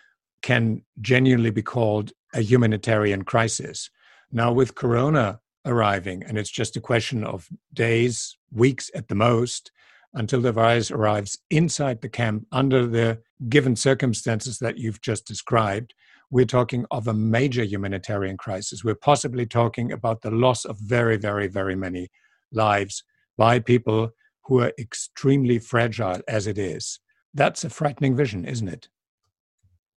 can 0.42 0.82
genuinely 1.00 1.50
be 1.50 1.62
called 1.62 2.12
a 2.34 2.40
humanitarian 2.40 3.22
crisis. 3.22 3.90
Now, 4.30 4.52
with 4.52 4.74
Corona 4.74 5.40
arriving, 5.64 6.22
and 6.24 6.36
it's 6.38 6.50
just 6.50 6.76
a 6.76 6.80
question 6.80 7.24
of 7.24 7.48
days, 7.72 8.36
weeks 8.50 8.90
at 8.94 9.08
the 9.08 9.14
most, 9.14 9.70
until 10.14 10.40
the 10.40 10.52
virus 10.52 10.90
arrives 10.90 11.38
inside 11.50 12.00
the 12.00 12.08
camp 12.08 12.46
under 12.52 12.86
the 12.86 13.20
given 13.48 13.76
circumstances 13.76 14.58
that 14.58 14.78
you've 14.78 15.00
just 15.00 15.26
described, 15.26 15.94
we're 16.30 16.44
talking 16.44 16.86
of 16.90 17.08
a 17.08 17.14
major 17.14 17.62
humanitarian 17.62 18.36
crisis. 18.36 18.82
We're 18.82 18.94
possibly 18.94 19.46
talking 19.46 19.92
about 19.92 20.22
the 20.22 20.30
loss 20.30 20.64
of 20.64 20.78
very, 20.78 21.16
very, 21.16 21.46
very 21.46 21.76
many 21.76 22.10
lives 22.50 23.04
by 23.36 23.58
people 23.58 24.10
who 24.44 24.60
are 24.60 24.72
extremely 24.78 25.58
fragile 25.58 26.20
as 26.26 26.46
it 26.46 26.58
is. 26.58 27.00
That's 27.34 27.64
a 27.64 27.70
frightening 27.70 28.16
vision, 28.16 28.44
isn't 28.44 28.68
it? 28.68 28.88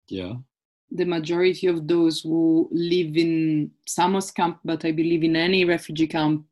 Yeah. 0.09 0.35
The 0.91 1.05
majority 1.05 1.67
of 1.67 1.89
those 1.89 2.21
who 2.21 2.69
live 2.71 3.17
in 3.17 3.71
Samos 3.87 4.31
camp, 4.31 4.61
but 4.65 4.85
I 4.85 4.93
believe 4.93 5.25
in 5.25 5.37
any 5.37 5.65
refugee 5.65 6.07
camp, 6.07 6.47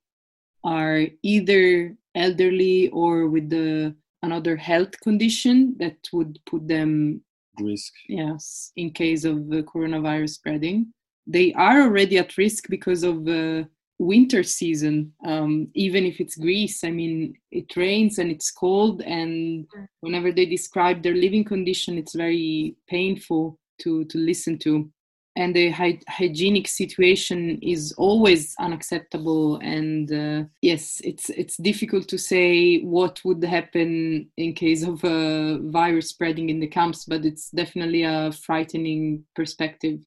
are 0.65 1.07
either 1.23 1.97
elderly 2.15 2.89
or 2.91 3.29
with 3.29 3.51
the 3.51 3.95
another 4.23 4.57
health 4.57 4.99
condition 5.01 5.75
that 5.79 5.97
would 6.13 6.39
put 6.47 6.67
them 6.69 7.21
risk 7.61 7.93
yes 8.09 8.73
in 8.77 8.91
case 8.91 9.25
of 9.25 9.49
the 9.49 9.63
coronavirus 9.63 10.31
spreading 10.31 10.93
they 11.27 11.53
are 11.55 11.83
already 11.83 12.19
at 12.19 12.37
risk 12.39 12.69
because 12.69 13.03
of 13.03 13.25
the 13.25 13.69
winter 14.03 14.43
season 14.43 15.13
um, 15.27 15.69
even 15.75 16.05
if 16.05 16.21
it's 16.21 16.37
greece 16.37 16.83
i 16.85 16.91
mean 16.91 17.35
it 17.51 17.77
rains 17.77 18.19
and 18.19 18.31
it's 18.31 18.51
cold 18.51 19.01
and 19.03 19.67
whenever 20.01 20.33
they 20.33 20.47
describe 20.47 21.03
their 21.03 21.15
living 21.15 21.45
condition 21.45 21.97
it's 21.97 22.15
very 22.15 22.75
painful 22.89 23.59
to 23.83 24.05
to 24.07 24.19
listen 24.19 24.59
to. 24.59 24.91
And 25.35 25.57
the 25.57 25.71
hy- 25.71 25.99
hygienic 26.09 26.69
situation 26.69 27.59
is 27.63 27.93
always 27.97 28.55
unacceptable 28.61 29.57
and 29.63 30.13
uh, 30.13 30.45
yes 30.61 31.01
it's 31.05 31.31
it's 31.31 31.57
difficult 31.57 32.07
to 32.09 32.19
say 32.19 32.83
what 32.83 33.19
would 33.25 33.43
happen 33.43 34.29
in 34.37 34.53
case 34.53 34.83
of 34.83 35.03
a 35.05 35.59
virus 35.63 36.11
spreading 36.11 36.51
in 36.51 36.61
the 36.61 36.67
camps 36.67 37.07
but 37.07 37.25
it's 37.25 37.49
definitely 37.49 38.03
a 38.03 38.31
frightening 38.33 39.25
perspective. 39.35 40.01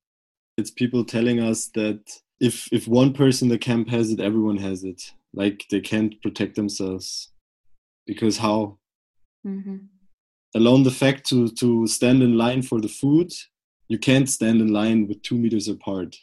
It's 0.59 0.69
people 0.69 1.03
telling 1.03 1.39
us 1.39 1.69
that 1.73 2.01
if 2.45 2.55
if 2.71 2.87
one 2.87 3.11
person 3.13 3.47
in 3.47 3.49
the 3.49 3.57
camp 3.57 3.89
has 3.89 4.11
it 4.11 4.19
everyone 4.19 4.57
has 4.57 4.83
it. 4.83 5.01
Like 5.33 5.65
they 5.69 5.81
can't 5.81 6.21
protect 6.21 6.55
themselves. 6.55 7.31
Because 8.07 8.37
how? 8.37 8.77
Mm-hmm. 9.45 9.77
alone 10.55 10.81
the 10.83 10.97
fact 11.03 11.27
to 11.29 11.49
to 11.61 11.85
stand 11.85 12.23
in 12.23 12.35
line 12.35 12.63
for 12.63 12.81
the 12.81 12.93
food 13.01 13.31
you 13.89 13.99
can't 13.99 14.27
stand 14.27 14.59
in 14.59 14.73
line 14.73 15.07
with 15.07 15.21
two 15.21 15.37
meters 15.37 15.67
apart 15.67 16.15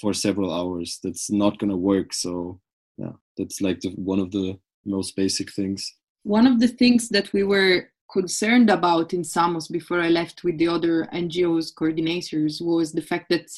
for 0.00 0.14
several 0.14 0.50
hours. 0.50 0.98
That's 1.04 1.30
not 1.30 1.58
going 1.58 1.68
to 1.68 1.76
work. 1.76 2.14
So 2.14 2.60
yeah 2.96 3.16
that's 3.36 3.60
like 3.60 3.80
the, 3.80 3.90
one 3.90 4.20
of 4.20 4.30
the 4.30 4.58
most 4.84 5.16
basic 5.16 5.52
things. 5.52 5.80
One 6.22 6.46
of 6.46 6.60
the 6.60 6.68
things 6.68 7.08
that 7.10 7.32
we 7.32 7.42
were 7.42 7.88
concerned 8.12 8.70
about 8.70 9.12
in 9.14 9.24
Samos 9.24 9.68
before 9.68 10.00
I 10.00 10.08
left 10.08 10.44
with 10.44 10.58
the 10.58 10.68
other 10.68 11.08
NGOs 11.12 11.72
coordinators 11.74 12.60
was 12.60 12.92
the 12.92 13.02
fact 13.02 13.28
that 13.30 13.48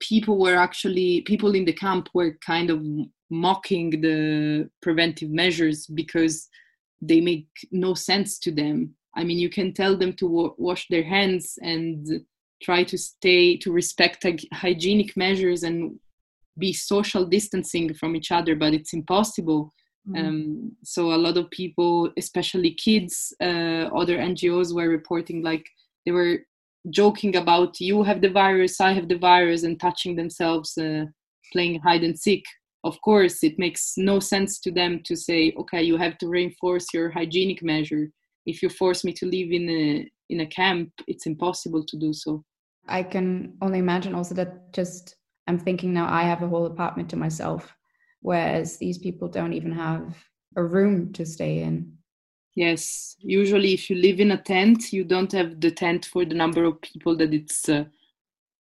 people 0.00 0.38
were 0.38 0.56
actually 0.56 1.22
people 1.22 1.54
in 1.54 1.64
the 1.64 1.72
camp 1.72 2.08
were 2.14 2.36
kind 2.44 2.70
of 2.70 2.82
mocking 3.30 3.90
the 4.00 4.68
preventive 4.82 5.30
measures 5.30 5.86
because 5.86 6.48
they 7.00 7.20
make 7.20 7.48
no 7.70 7.94
sense 7.94 8.38
to 8.38 8.52
them. 8.52 8.94
I 9.16 9.24
mean, 9.24 9.38
you 9.38 9.48
can 9.48 9.72
tell 9.72 9.96
them 9.96 10.12
to 10.14 10.26
wa- 10.26 10.54
wash 10.58 10.86
their 10.88 11.04
hands 11.04 11.58
and 11.62 12.06
try 12.62 12.84
to 12.84 12.98
stay 12.98 13.56
to 13.58 13.72
respect 13.72 14.26
hygienic 14.52 15.16
measures 15.16 15.62
and 15.62 15.98
be 16.58 16.72
social 16.72 17.24
distancing 17.24 17.92
from 17.94 18.14
each 18.16 18.30
other, 18.30 18.54
but 18.54 18.74
it's 18.74 18.92
impossible 18.92 19.72
Mm. 20.08 20.18
Um, 20.18 20.72
so 20.82 21.12
a 21.12 21.16
lot 21.16 21.36
of 21.36 21.50
people, 21.50 22.10
especially 22.18 22.72
kids, 22.72 23.34
uh, 23.40 23.88
other 23.94 24.18
NGOs 24.18 24.74
were 24.74 24.88
reporting 24.88 25.42
like 25.42 25.66
they 26.04 26.12
were 26.12 26.40
joking 26.90 27.36
about 27.36 27.80
you 27.80 28.02
have 28.02 28.20
the 28.20 28.30
virus, 28.30 28.80
I 28.80 28.92
have 28.92 29.08
the 29.08 29.18
virus, 29.18 29.62
and 29.62 29.78
touching 29.78 30.16
themselves, 30.16 30.76
uh, 30.78 31.06
playing 31.52 31.80
hide 31.80 32.04
and 32.04 32.18
seek. 32.18 32.44
Of 32.84 33.00
course, 33.00 33.42
it 33.42 33.58
makes 33.58 33.94
no 33.96 34.20
sense 34.20 34.58
to 34.60 34.70
them 34.70 35.00
to 35.04 35.16
say, 35.16 35.54
okay, 35.58 35.82
you 35.82 35.96
have 35.96 36.18
to 36.18 36.28
reinforce 36.28 36.86
your 36.92 37.10
hygienic 37.10 37.62
measure. 37.62 38.08
If 38.46 38.62
you 38.62 38.68
force 38.68 39.04
me 39.04 39.12
to 39.14 39.26
live 39.26 39.50
in 39.50 39.68
a 39.70 40.10
in 40.30 40.40
a 40.40 40.46
camp, 40.46 40.90
it's 41.06 41.26
impossible 41.26 41.84
to 41.84 41.96
do 41.98 42.12
so. 42.12 42.44
I 42.88 43.02
can 43.02 43.56
only 43.62 43.78
imagine 43.78 44.14
also 44.14 44.34
that 44.34 44.72
just 44.72 45.16
I'm 45.46 45.58
thinking 45.58 45.92
now 45.92 46.12
I 46.12 46.22
have 46.22 46.42
a 46.42 46.48
whole 46.48 46.66
apartment 46.66 47.08
to 47.10 47.16
myself 47.16 47.74
whereas 48.24 48.78
these 48.78 48.96
people 48.96 49.28
don't 49.28 49.52
even 49.52 49.70
have 49.70 50.16
a 50.56 50.64
room 50.64 51.12
to 51.12 51.26
stay 51.26 51.62
in. 51.62 51.92
Yes, 52.54 53.16
usually 53.18 53.74
if 53.74 53.90
you 53.90 53.96
live 53.96 54.20
in 54.20 54.30
a 54.30 54.40
tent, 54.40 54.92
you 54.92 55.04
don't 55.04 55.32
have 55.32 55.60
the 55.60 55.70
tent 55.72 56.04
for 56.06 56.24
the 56.24 56.34
number 56.36 56.64
of 56.64 56.80
people 56.80 57.16
that 57.16 57.34
it's 57.34 57.68
uh, 57.68 57.84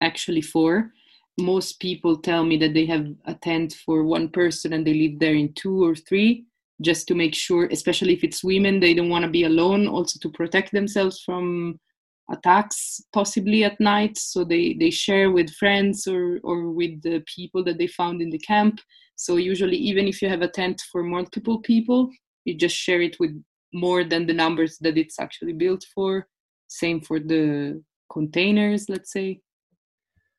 actually 0.02 0.42
for. 0.42 0.92
Most 1.40 1.80
people 1.80 2.18
tell 2.18 2.44
me 2.44 2.58
that 2.58 2.74
they 2.74 2.86
have 2.86 3.08
a 3.26 3.34
tent 3.34 3.74
for 3.86 4.04
one 4.04 4.30
person 4.30 4.74
and 4.74 4.86
they 4.86 4.94
live 4.94 5.20
there 5.20 5.34
in 5.34 5.54
two 5.54 5.84
or 5.84 5.96
three 5.96 6.46
just 6.82 7.08
to 7.08 7.16
make 7.16 7.34
sure, 7.34 7.68
especially 7.72 8.14
if 8.14 8.24
it's 8.24 8.44
women, 8.44 8.80
they 8.80 8.94
don't 8.94 9.10
want 9.10 9.26
to 9.26 9.32
be 9.32 9.44
alone, 9.44 9.88
also 9.88 10.20
to 10.20 10.30
protect 10.30 10.72
themselves 10.72 11.22
from 11.26 11.80
attacks 12.32 13.02
possibly 13.12 13.64
at 13.64 13.80
night. 13.80 14.18
So 14.18 14.44
they 14.44 14.74
they 14.80 14.92
share 14.92 15.32
with 15.32 15.50
friends 15.56 16.08
or 16.08 16.40
or 16.44 16.70
with 16.72 17.02
the 17.02 17.24
people 17.36 17.64
that 17.64 17.80
they 17.80 17.88
found 17.88 18.22
in 18.22 18.30
the 18.30 18.38
camp. 18.40 18.80
So 19.16 19.38
usually 19.38 19.78
even 19.78 20.08
if 20.08 20.22
you 20.22 20.30
have 20.30 20.44
a 20.44 20.48
tent 20.48 20.82
for 20.92 21.04
multiple 21.04 21.60
people 21.60 22.10
you 22.46 22.56
just 22.56 22.76
share 22.76 23.02
it 23.02 23.20
with 23.20 23.32
more 23.74 24.04
than 24.04 24.26
the 24.26 24.34
numbers 24.34 24.78
that 24.80 24.98
it's 24.98 25.20
actually 25.20 25.54
built 25.54 25.86
for. 25.94 26.28
Same 26.68 27.02
for 27.02 27.20
the 27.20 27.82
containers 28.12 28.90
let's 28.90 29.12
say. 29.12 29.42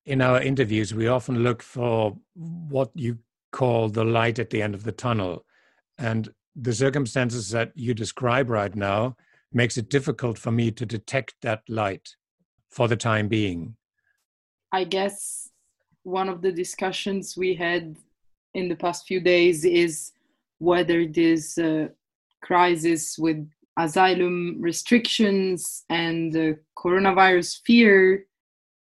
In 0.07 0.21
our 0.21 0.41
interviews 0.41 0.95
we 0.95 1.09
often 1.09 1.43
look 1.43 1.63
for 1.63 2.17
what 2.35 2.91
you 2.95 3.19
call 3.53 3.89
the 3.89 4.05
light 4.05 4.39
at 4.39 4.51
the 4.51 4.63
end 4.63 4.75
of 4.75 4.85
the 4.85 4.93
tunnel. 4.93 5.45
And 5.99 6.29
the 6.57 6.73
circumstances 6.73 7.51
that 7.51 7.73
you 7.75 7.95
describe 7.95 8.51
right 8.51 8.75
now 8.75 9.17
makes 9.53 9.77
it 9.77 9.91
difficult 9.91 10.39
for 10.39 10.51
me 10.51 10.71
to 10.71 10.87
detect 10.87 11.35
that 11.43 11.63
light 11.69 12.17
for 12.71 12.89
the 12.89 12.97
time 12.97 13.29
being. 13.29 13.77
I 14.73 14.85
guess 14.85 15.51
one 16.05 16.29
of 16.29 16.43
the 16.43 16.53
discussions 16.53 17.37
we 17.37 17.55
had 17.55 17.97
in 18.55 18.69
the 18.69 18.77
past 18.77 19.07
few 19.07 19.21
days 19.21 19.65
is 19.65 20.13
whether 20.59 21.07
this 21.07 21.59
uh, 21.59 21.89
crisis 22.43 23.17
with 23.19 23.49
asylum 23.79 24.57
restrictions 24.61 25.85
and 25.89 26.33
the 26.33 26.59
coronavirus 26.77 27.61
fear 27.65 28.27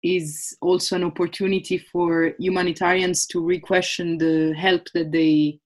is 0.03 0.57
also 0.63 0.97
an 0.97 1.05
opportunity 1.05 1.79
for 1.79 2.33
humanitarians 2.39 3.27
to 3.27 3.41
re-question 3.45 4.17
the 4.19 4.55
help 4.57 4.87
that 4.95 5.13
they 5.13 5.59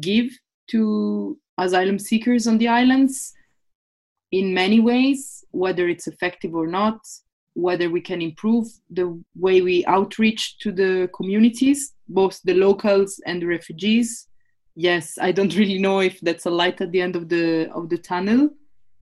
give 0.00 0.30
to 0.68 1.38
asylum 1.58 1.98
seekers 1.98 2.46
on 2.46 2.58
the 2.58 2.68
islands 2.68 3.34
in 4.32 4.52
many 4.52 4.80
ways, 4.80 5.44
whether 5.52 5.88
it's 5.88 6.08
effective 6.08 6.54
or 6.54 6.66
not, 6.66 6.98
whether 7.54 7.88
we 7.88 8.00
can 8.00 8.20
improve 8.20 8.66
the 8.90 9.22
way 9.36 9.60
we 9.60 9.84
outreach 9.86 10.58
to 10.58 10.72
the 10.72 11.08
communities, 11.14 11.92
both 12.08 12.40
the 12.42 12.54
locals 12.54 13.20
and 13.26 13.40
the 13.40 13.46
refugees. 13.46 14.26
Yes, 14.76 15.18
I 15.20 15.32
don't 15.32 15.54
really 15.60 15.78
know 15.78 16.00
if 16.00 16.20
that's 16.20 16.46
a 16.46 16.50
light 16.50 16.80
at 16.80 16.92
the 16.92 17.00
end 17.00 17.16
of 17.16 17.28
the 17.28 17.70
of 17.72 17.88
the 17.88 17.98
tunnel. 17.98 18.50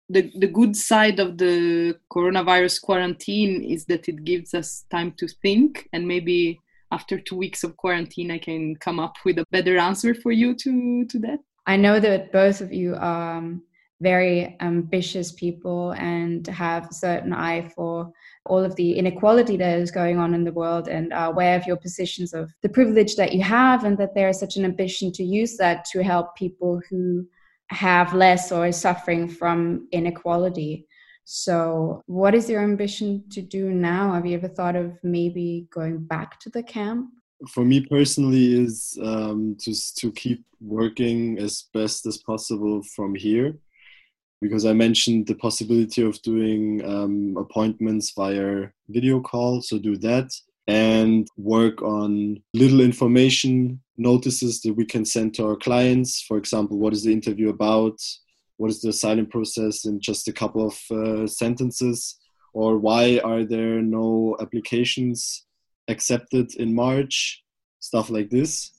The 0.08 0.30
the 0.36 0.48
good 0.48 0.76
side 0.76 1.20
of 1.20 1.38
the 1.38 1.96
coronavirus 2.10 2.82
quarantine 2.82 3.62
is 3.62 3.86
that 3.86 4.08
it 4.08 4.24
gives 4.24 4.52
us 4.54 4.84
time 4.90 5.12
to 5.12 5.28
think 5.28 5.88
and 5.92 6.06
maybe 6.06 6.60
after 6.90 7.18
two 7.18 7.36
weeks 7.36 7.64
of 7.64 7.76
quarantine 7.76 8.30
I 8.30 8.38
can 8.38 8.76
come 8.76 9.00
up 9.00 9.16
with 9.24 9.38
a 9.38 9.46
better 9.50 9.78
answer 9.78 10.14
for 10.14 10.32
you 10.32 10.54
to 10.56 11.04
to 11.06 11.18
that. 11.20 11.40
I 11.66 11.76
know 11.76 12.00
that 12.00 12.32
both 12.32 12.60
of 12.60 12.72
you 12.72 12.96
um 12.96 13.62
very 14.02 14.56
ambitious 14.60 15.30
people 15.32 15.92
and 15.92 16.46
have 16.48 16.90
a 16.90 16.94
certain 16.94 17.32
eye 17.32 17.68
for 17.74 18.12
all 18.46 18.64
of 18.64 18.74
the 18.74 18.92
inequality 18.98 19.56
that 19.56 19.78
is 19.78 19.90
going 19.92 20.18
on 20.18 20.34
in 20.34 20.42
the 20.42 20.52
world 20.52 20.88
and 20.88 21.12
are 21.12 21.30
aware 21.30 21.56
of 21.56 21.66
your 21.66 21.76
positions 21.76 22.34
of 22.34 22.52
the 22.62 22.68
privilege 22.68 23.14
that 23.14 23.32
you 23.32 23.42
have 23.42 23.84
and 23.84 23.96
that 23.96 24.14
there 24.14 24.28
is 24.28 24.40
such 24.40 24.56
an 24.56 24.64
ambition 24.64 25.12
to 25.12 25.22
use 25.22 25.56
that 25.56 25.84
to 25.84 26.02
help 26.02 26.34
people 26.34 26.80
who 26.90 27.24
have 27.68 28.12
less 28.12 28.50
or 28.50 28.66
is 28.66 28.76
suffering 28.76 29.28
from 29.28 29.86
inequality. 29.92 30.86
So, 31.24 32.02
what 32.06 32.34
is 32.34 32.50
your 32.50 32.62
ambition 32.62 33.22
to 33.30 33.40
do 33.40 33.70
now? 33.70 34.12
Have 34.12 34.26
you 34.26 34.36
ever 34.36 34.48
thought 34.48 34.74
of 34.74 34.98
maybe 35.04 35.68
going 35.72 35.98
back 36.04 36.40
to 36.40 36.50
the 36.50 36.64
camp? 36.64 37.10
For 37.48 37.64
me 37.64 37.86
personally, 37.86 38.54
is 38.64 38.98
um, 39.00 39.56
just 39.58 39.96
to 39.98 40.10
keep 40.10 40.44
working 40.60 41.38
as 41.38 41.64
best 41.72 42.06
as 42.06 42.18
possible 42.18 42.82
from 42.94 43.14
here 43.14 43.54
because 44.42 44.66
I 44.66 44.72
mentioned 44.72 45.26
the 45.26 45.36
possibility 45.36 46.02
of 46.02 46.20
doing 46.22 46.84
um, 46.84 47.36
appointments 47.38 48.12
via 48.14 48.68
video 48.88 49.20
call. 49.20 49.62
So 49.62 49.78
do 49.78 49.96
that 49.98 50.28
and 50.66 51.28
work 51.36 51.80
on 51.82 52.42
little 52.52 52.80
information 52.80 53.80
notices 53.96 54.60
that 54.62 54.74
we 54.74 54.84
can 54.84 55.04
send 55.04 55.34
to 55.34 55.46
our 55.46 55.56
clients. 55.56 56.22
For 56.22 56.36
example, 56.36 56.78
what 56.78 56.92
is 56.92 57.04
the 57.04 57.12
interview 57.12 57.48
about? 57.50 57.98
What 58.56 58.70
is 58.70 58.80
the 58.80 58.90
asylum 58.90 59.26
process 59.26 59.84
in 59.84 60.00
just 60.00 60.28
a 60.28 60.32
couple 60.32 60.66
of 60.66 60.76
uh, 60.90 61.26
sentences? 61.26 62.18
Or 62.52 62.78
why 62.78 63.20
are 63.24 63.44
there 63.44 63.80
no 63.80 64.36
applications 64.40 65.46
accepted 65.88 66.54
in 66.56 66.74
March? 66.74 67.42
Stuff 67.78 68.10
like 68.10 68.30
this. 68.30 68.72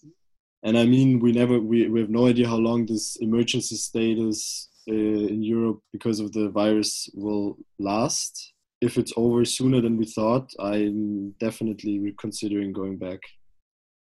And 0.62 0.78
I 0.78 0.86
mean, 0.86 1.20
we 1.20 1.32
never, 1.32 1.60
we, 1.60 1.90
we 1.90 2.00
have 2.02 2.10
no 2.10 2.28
idea 2.28 2.48
how 2.48 2.58
long 2.58 2.86
this 2.86 3.18
emergency 3.18 3.76
status 3.76 4.70
Uh, 4.86 4.94
in 4.94 5.42
Europe 5.42 5.80
because 5.94 6.20
of 6.20 6.34
the 6.34 6.50
virus 6.50 7.10
will 7.14 7.58
last. 7.80 8.54
If 8.82 8.98
it's 8.98 9.14
over 9.16 9.46
sooner 9.46 9.80
than 9.80 9.96
we 9.96 10.06
thought, 10.06 10.52
I'm 10.60 11.32
definitely 11.40 12.14
considering 12.20 12.74
going 12.74 12.98
back. 12.98 13.22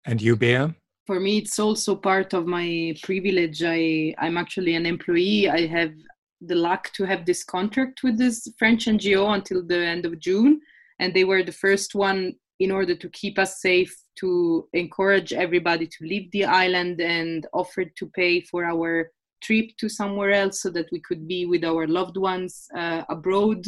And 0.07 0.23
you, 0.23 0.37
Bea? 0.37 0.69
For 1.09 1.19
me, 1.19 1.39
it's 1.39 1.59
also 1.59 1.97
part 1.97 2.35
of 2.35 2.47
my 2.47 2.95
privilege. 3.03 3.65
I, 3.65 4.15
I'm 4.19 4.37
actually 4.37 4.77
an 4.77 4.87
employee. 4.87 5.49
I 5.49 5.67
have 5.67 5.93
the 6.41 6.55
luck 6.55 6.93
to 6.93 7.05
have 7.05 7.27
this 7.27 7.43
contract 7.43 8.05
with 8.05 8.17
this 8.17 8.47
French 8.57 8.87
NGO 8.87 9.35
until 9.35 9.67
the 9.67 9.79
end 9.79 10.07
of 10.07 10.21
June. 10.21 10.61
And 11.01 11.13
they 11.13 11.25
were 11.25 11.43
the 11.43 11.51
first 11.51 11.97
one 11.97 12.35
in 12.61 12.71
order 12.71 12.95
to 12.95 13.09
keep 13.09 13.41
us 13.41 13.61
safe, 13.61 13.97
to 14.21 14.69
encourage 14.73 15.33
everybody 15.33 15.89
to 15.89 16.05
leave 16.05 16.31
the 16.31 16.45
island 16.45 17.01
and 17.01 17.49
offered 17.53 17.91
to 17.97 18.07
pay 18.15 18.41
for 18.43 18.65
our 18.65 19.11
trip 19.41 19.71
to 19.79 19.89
somewhere 19.89 20.33
else 20.33 20.63
so 20.63 20.71
that 20.71 20.87
we 20.93 21.01
could 21.01 21.27
be 21.27 21.47
with 21.47 21.65
our 21.65 21.87
loved 21.87 22.17
ones 22.17 22.67
uh, 22.77 23.03
abroad 23.09 23.67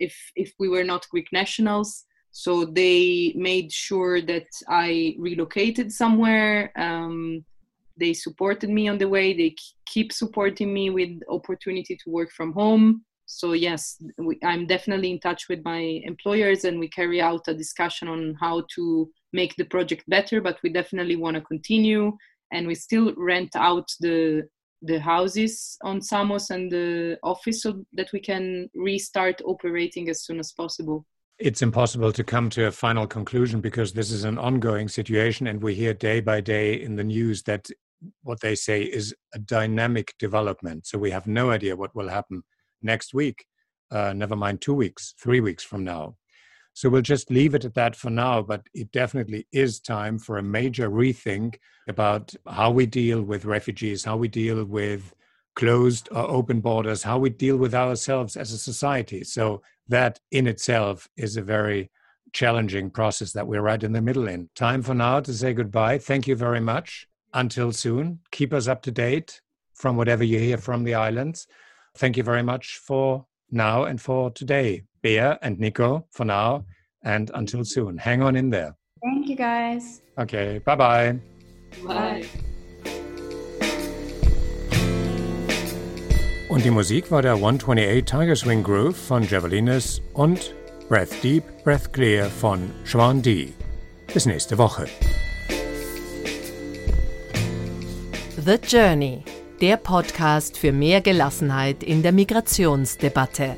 if 0.00 0.14
if 0.36 0.52
we 0.58 0.68
were 0.68 0.84
not 0.84 1.08
greek 1.10 1.28
nationals. 1.32 2.04
So 2.30 2.64
they 2.64 3.32
made 3.36 3.70
sure 3.72 4.20
that 4.22 4.48
i 4.68 5.14
relocated 5.18 5.92
somewhere. 5.92 6.72
Um, 6.76 7.44
they 7.96 8.12
supported 8.12 8.70
me 8.70 8.88
on 8.88 8.98
the 8.98 9.08
way. 9.08 9.32
They 9.32 9.54
keep 9.86 10.12
supporting 10.12 10.74
me 10.74 10.90
with 10.90 11.20
opportunity 11.28 11.96
to 11.96 12.10
work 12.10 12.32
from 12.32 12.52
home. 12.52 13.04
So 13.26 13.52
yes 13.52 14.02
we, 14.18 14.38
i'm 14.44 14.66
definitely 14.66 15.10
in 15.10 15.20
touch 15.20 15.48
with 15.48 15.60
my 15.64 15.82
employers 16.04 16.64
and 16.64 16.78
we 16.78 16.88
carry 16.88 17.20
out 17.20 17.48
a 17.48 17.54
discussion 17.54 18.06
on 18.08 18.36
how 18.38 18.64
to 18.74 19.10
make 19.32 19.56
the 19.56 19.64
project 19.64 20.04
better 20.08 20.40
but 20.40 20.58
we 20.62 20.70
definitely 20.70 21.16
want 21.16 21.34
to 21.36 21.40
continue. 21.40 22.16
And 22.52 22.66
we 22.66 22.74
still 22.74 23.14
rent 23.16 23.56
out 23.56 23.88
the 24.00 24.46
the 24.84 25.00
houses 25.00 25.78
on 25.82 26.00
Samos 26.00 26.50
and 26.50 26.70
the 26.70 27.18
office 27.22 27.62
so 27.62 27.84
that 27.94 28.12
we 28.12 28.20
can 28.20 28.68
restart 28.74 29.40
operating 29.44 30.10
as 30.10 30.24
soon 30.24 30.38
as 30.38 30.52
possible. 30.52 31.06
It's 31.38 31.62
impossible 31.62 32.12
to 32.12 32.22
come 32.22 32.50
to 32.50 32.66
a 32.66 32.70
final 32.70 33.06
conclusion 33.06 33.60
because 33.60 33.92
this 33.92 34.10
is 34.12 34.24
an 34.24 34.38
ongoing 34.38 34.88
situation, 34.88 35.46
and 35.48 35.62
we 35.62 35.74
hear 35.74 35.94
day 35.94 36.20
by 36.20 36.40
day 36.40 36.74
in 36.80 36.96
the 36.96 37.04
news 37.04 37.42
that 37.44 37.68
what 38.22 38.40
they 38.40 38.54
say 38.54 38.82
is 38.82 39.14
a 39.34 39.38
dynamic 39.38 40.14
development. 40.18 40.86
So 40.86 40.98
we 40.98 41.10
have 41.10 41.26
no 41.26 41.50
idea 41.50 41.74
what 41.74 41.94
will 41.96 42.08
happen 42.08 42.42
next 42.82 43.14
week, 43.14 43.46
uh, 43.90 44.12
never 44.12 44.36
mind 44.36 44.60
two 44.60 44.74
weeks, 44.74 45.14
three 45.20 45.40
weeks 45.40 45.64
from 45.64 45.82
now. 45.82 46.16
So 46.74 46.90
we'll 46.90 47.02
just 47.02 47.30
leave 47.30 47.54
it 47.54 47.64
at 47.64 47.74
that 47.74 47.94
for 47.94 48.10
now, 48.10 48.42
but 48.42 48.66
it 48.74 48.90
definitely 48.90 49.46
is 49.52 49.80
time 49.80 50.18
for 50.18 50.38
a 50.38 50.42
major 50.42 50.90
rethink 50.90 51.56
about 51.88 52.34
how 52.48 52.70
we 52.70 52.84
deal 52.84 53.22
with 53.22 53.44
refugees, 53.44 54.04
how 54.04 54.16
we 54.16 54.28
deal 54.28 54.64
with 54.64 55.14
closed 55.54 56.08
or 56.10 56.28
open 56.28 56.60
borders, 56.60 57.04
how 57.04 57.18
we 57.18 57.30
deal 57.30 57.56
with 57.56 57.74
ourselves 57.74 58.36
as 58.36 58.50
a 58.52 58.58
society. 58.58 59.22
So 59.22 59.62
that 59.88 60.18
in 60.32 60.48
itself 60.48 61.08
is 61.16 61.36
a 61.36 61.42
very 61.42 61.90
challenging 62.32 62.90
process 62.90 63.32
that 63.32 63.46
we're 63.46 63.62
right 63.62 63.82
in 63.82 63.92
the 63.92 64.02
middle 64.02 64.26
in. 64.26 64.50
Time 64.56 64.82
for 64.82 64.94
now 64.94 65.20
to 65.20 65.32
say 65.32 65.52
goodbye. 65.52 65.98
Thank 65.98 66.26
you 66.26 66.34
very 66.34 66.60
much. 66.60 67.06
Until 67.32 67.72
soon. 67.72 68.20
Keep 68.30 68.52
us 68.52 68.68
up 68.68 68.82
to 68.82 68.90
date 68.90 69.40
from 69.74 69.96
whatever 69.96 70.24
you 70.24 70.38
hear 70.38 70.56
from 70.56 70.84
the 70.84 70.94
islands. 70.94 71.46
Thank 71.96 72.16
you 72.16 72.22
very 72.22 72.42
much 72.42 72.78
for 72.78 73.26
now 73.50 73.84
and 73.84 74.00
for 74.00 74.30
today. 74.30 74.82
Bea 75.04 75.36
and 75.42 75.60
Nico 75.60 76.06
for 76.10 76.24
now 76.24 76.64
and 77.04 77.30
until 77.34 77.62
soon. 77.62 77.98
Hang 77.98 78.22
on 78.22 78.36
in 78.36 78.50
there. 78.50 78.74
Thank 79.02 79.28
you 79.28 79.36
guys. 79.36 80.00
Okay, 80.16 80.60
bye 80.64 80.76
bye. 80.76 81.20
Bye. 81.86 82.24
Und 86.48 86.64
die 86.64 86.70
Musik 86.70 87.10
war 87.10 87.20
der 87.20 87.34
128 87.34 88.04
Tiger 88.04 88.36
Swing 88.36 88.62
Groove 88.62 88.96
von 88.96 89.24
Javelinus 89.24 90.00
und 90.14 90.54
Breath 90.88 91.22
Deep, 91.22 91.42
Breath 91.64 91.92
Clear 91.92 92.26
von 92.26 92.70
Schwan 92.84 93.20
D. 93.20 93.52
Bis 94.12 94.24
nächste 94.24 94.56
Woche. 94.56 94.86
The 98.36 98.56
Journey, 98.66 99.24
der 99.60 99.76
Podcast 99.78 100.56
für 100.56 100.72
mehr 100.72 101.00
Gelassenheit 101.00 101.82
in 101.82 102.02
der 102.02 102.12
Migrationsdebatte. 102.12 103.56